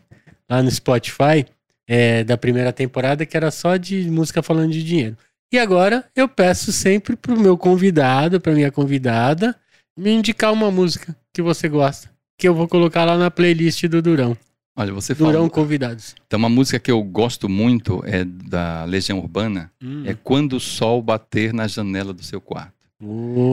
[0.48, 1.46] lá no Spotify
[1.86, 5.16] é, da primeira temporada que era só de música falando de dinheiro.
[5.52, 9.54] E agora eu peço sempre pro meu convidado, pra minha convidada,
[9.96, 14.00] me indicar uma música que você gosta, que eu vou colocar lá na playlist do
[14.00, 14.36] Durão.
[14.74, 15.50] Olha, você Durão falou.
[15.50, 16.14] convidados.
[16.26, 20.04] Então, uma música que eu gosto muito é da Legião Urbana, hum.
[20.06, 22.81] é Quando o Sol Bater na Janela do Seu Quarto.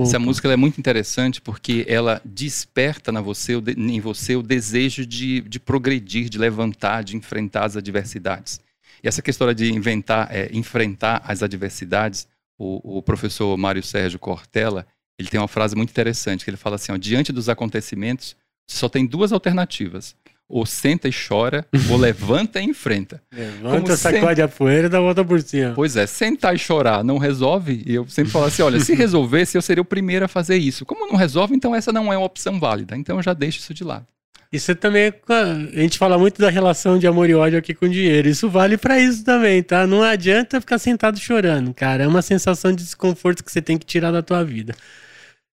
[0.03, 5.41] Essa música é muito interessante porque ela desperta na você, em você o desejo de,
[5.41, 8.61] de progredir, de levantar, de enfrentar as adversidades.
[9.03, 12.27] E essa questão de inventar, é, enfrentar as adversidades,
[12.59, 14.85] o, o, professor Mário Sérgio Cortella,
[15.17, 18.35] ele tem uma frase muito interessante, que ele fala assim, ó, diante dos acontecimentos,
[18.69, 20.15] só tem duas alternativas
[20.49, 23.21] ou senta e chora, ou levanta e enfrenta.
[23.31, 25.73] Levanta, sacode a poeira e dá volta por cima.
[25.75, 27.83] Pois é, sentar e chorar não resolve.
[27.85, 30.85] E eu sempre falo assim: olha, se resolvesse, eu seria o primeiro a fazer isso.
[30.85, 32.97] Como não resolve, então essa não é uma opção válida.
[32.97, 34.07] Então eu já deixo isso de lado.
[34.51, 38.27] Isso também, a gente fala muito da relação de amor e ódio aqui com dinheiro.
[38.27, 39.85] Isso vale para isso também, tá?
[39.85, 42.03] Não adianta ficar sentado chorando, cara.
[42.03, 44.73] É uma sensação de desconforto que você tem que tirar da tua vida.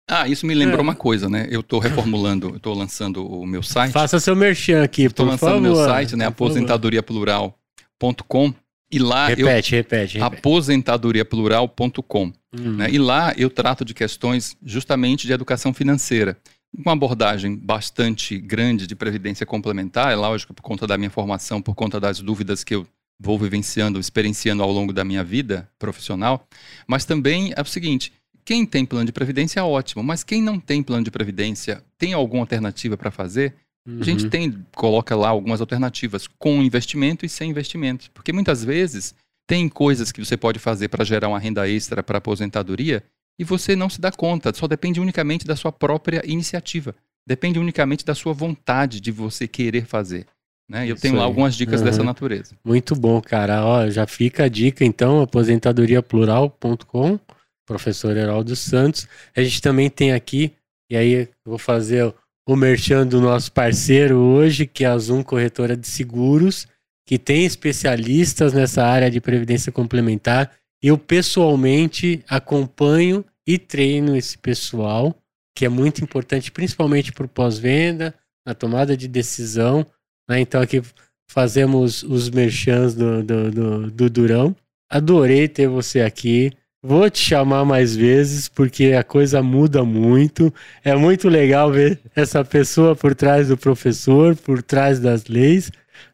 [0.07, 0.83] Ah, isso me lembrou é.
[0.83, 1.47] uma coisa, né?
[1.49, 3.91] Eu estou reformulando, eu estou lançando o meu site.
[3.91, 6.27] Faça seu merchan aqui, Estou lançando o meu site, né?
[6.27, 8.53] aposentadoriaplural.com
[8.91, 9.71] e lá repete, eu repete,
[10.17, 10.21] repete.
[10.21, 12.75] aposentadoriaplural.com, hum.
[12.77, 12.91] né?
[12.91, 16.37] E lá eu trato de questões justamente de educação financeira.
[16.77, 21.73] Uma abordagem bastante grande de previdência complementar, é lógico, por conta da minha formação, por
[21.73, 22.85] conta das dúvidas que eu
[23.19, 26.47] vou vivenciando, experienciando ao longo da minha vida profissional,
[26.87, 28.13] mas também é o seguinte,
[28.45, 32.43] quem tem plano de previdência, ótimo, mas quem não tem plano de previdência, tem alguma
[32.43, 33.55] alternativa para fazer?
[33.87, 33.99] Uhum.
[33.99, 34.29] A gente uhum.
[34.29, 38.11] tem, coloca lá algumas alternativas com investimento e sem investimento.
[38.11, 39.15] Porque muitas vezes
[39.47, 43.03] tem coisas que você pode fazer para gerar uma renda extra para aposentadoria
[43.37, 46.95] e você não se dá conta, só depende unicamente da sua própria iniciativa.
[47.27, 50.27] Depende unicamente da sua vontade de você querer fazer.
[50.69, 50.87] Né?
[50.87, 51.85] Eu tenho lá algumas dicas uhum.
[51.85, 52.55] dessa natureza.
[52.63, 53.65] Muito bom, cara.
[53.65, 57.19] Ó, já fica a dica, então, aposentadoriaplural.com
[57.65, 59.07] professor Heraldo Santos.
[59.35, 60.53] A gente também tem aqui,
[60.89, 62.13] e aí vou fazer
[62.47, 66.67] o merchan do nosso parceiro hoje, que é a Zoom Corretora de Seguros,
[67.05, 70.51] que tem especialistas nessa área de previdência complementar.
[70.81, 75.15] Eu pessoalmente acompanho e treino esse pessoal,
[75.55, 78.13] que é muito importante, principalmente para o pós-venda,
[78.45, 79.85] na tomada de decisão.
[80.29, 80.39] Né?
[80.39, 80.81] Então aqui
[81.29, 84.55] fazemos os merchans do, do, do, do Durão.
[84.89, 86.51] Adorei ter você aqui.
[86.87, 90.53] Vou te chamar mais vezes porque a coisa muda muito.
[90.83, 95.71] É muito legal ver essa pessoa por trás do professor, por trás das leis,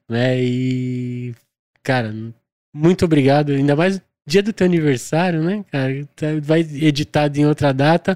[0.08, 0.42] né?
[0.42, 1.36] E
[1.84, 2.16] cara,
[2.74, 3.52] muito obrigado.
[3.52, 6.08] Ainda mais dia do teu aniversário, né, cara?
[6.16, 8.16] Tá, vai editado em outra data,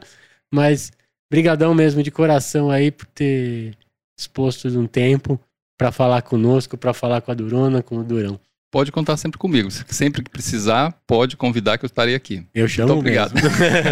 [0.50, 0.94] mas
[1.30, 3.76] brigadão mesmo de coração aí por ter
[4.18, 5.38] exposto um tempo
[5.78, 8.40] para falar conosco, para falar com a Durona, com o Durão
[8.76, 9.70] pode contar sempre comigo.
[9.88, 12.44] Sempre que precisar, pode convidar que eu estarei aqui.
[12.54, 13.34] Eu chamo Muito obrigado.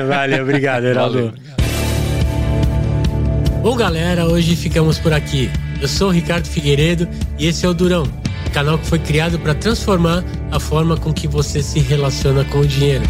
[0.09, 1.31] Valeu, obrigado, Heraldo.
[1.31, 1.33] Valeu,
[3.61, 5.49] Bom, galera, hoje ficamos por aqui.
[5.81, 7.07] Eu sou o Ricardo Figueiredo
[7.39, 8.03] e esse é o Durão,
[8.51, 12.67] canal que foi criado para transformar a forma com que você se relaciona com o
[12.67, 13.05] dinheiro.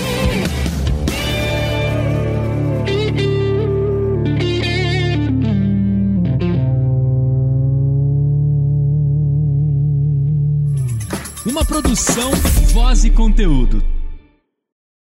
[11.44, 12.30] Uma produção,
[12.72, 13.95] voz e conteúdo.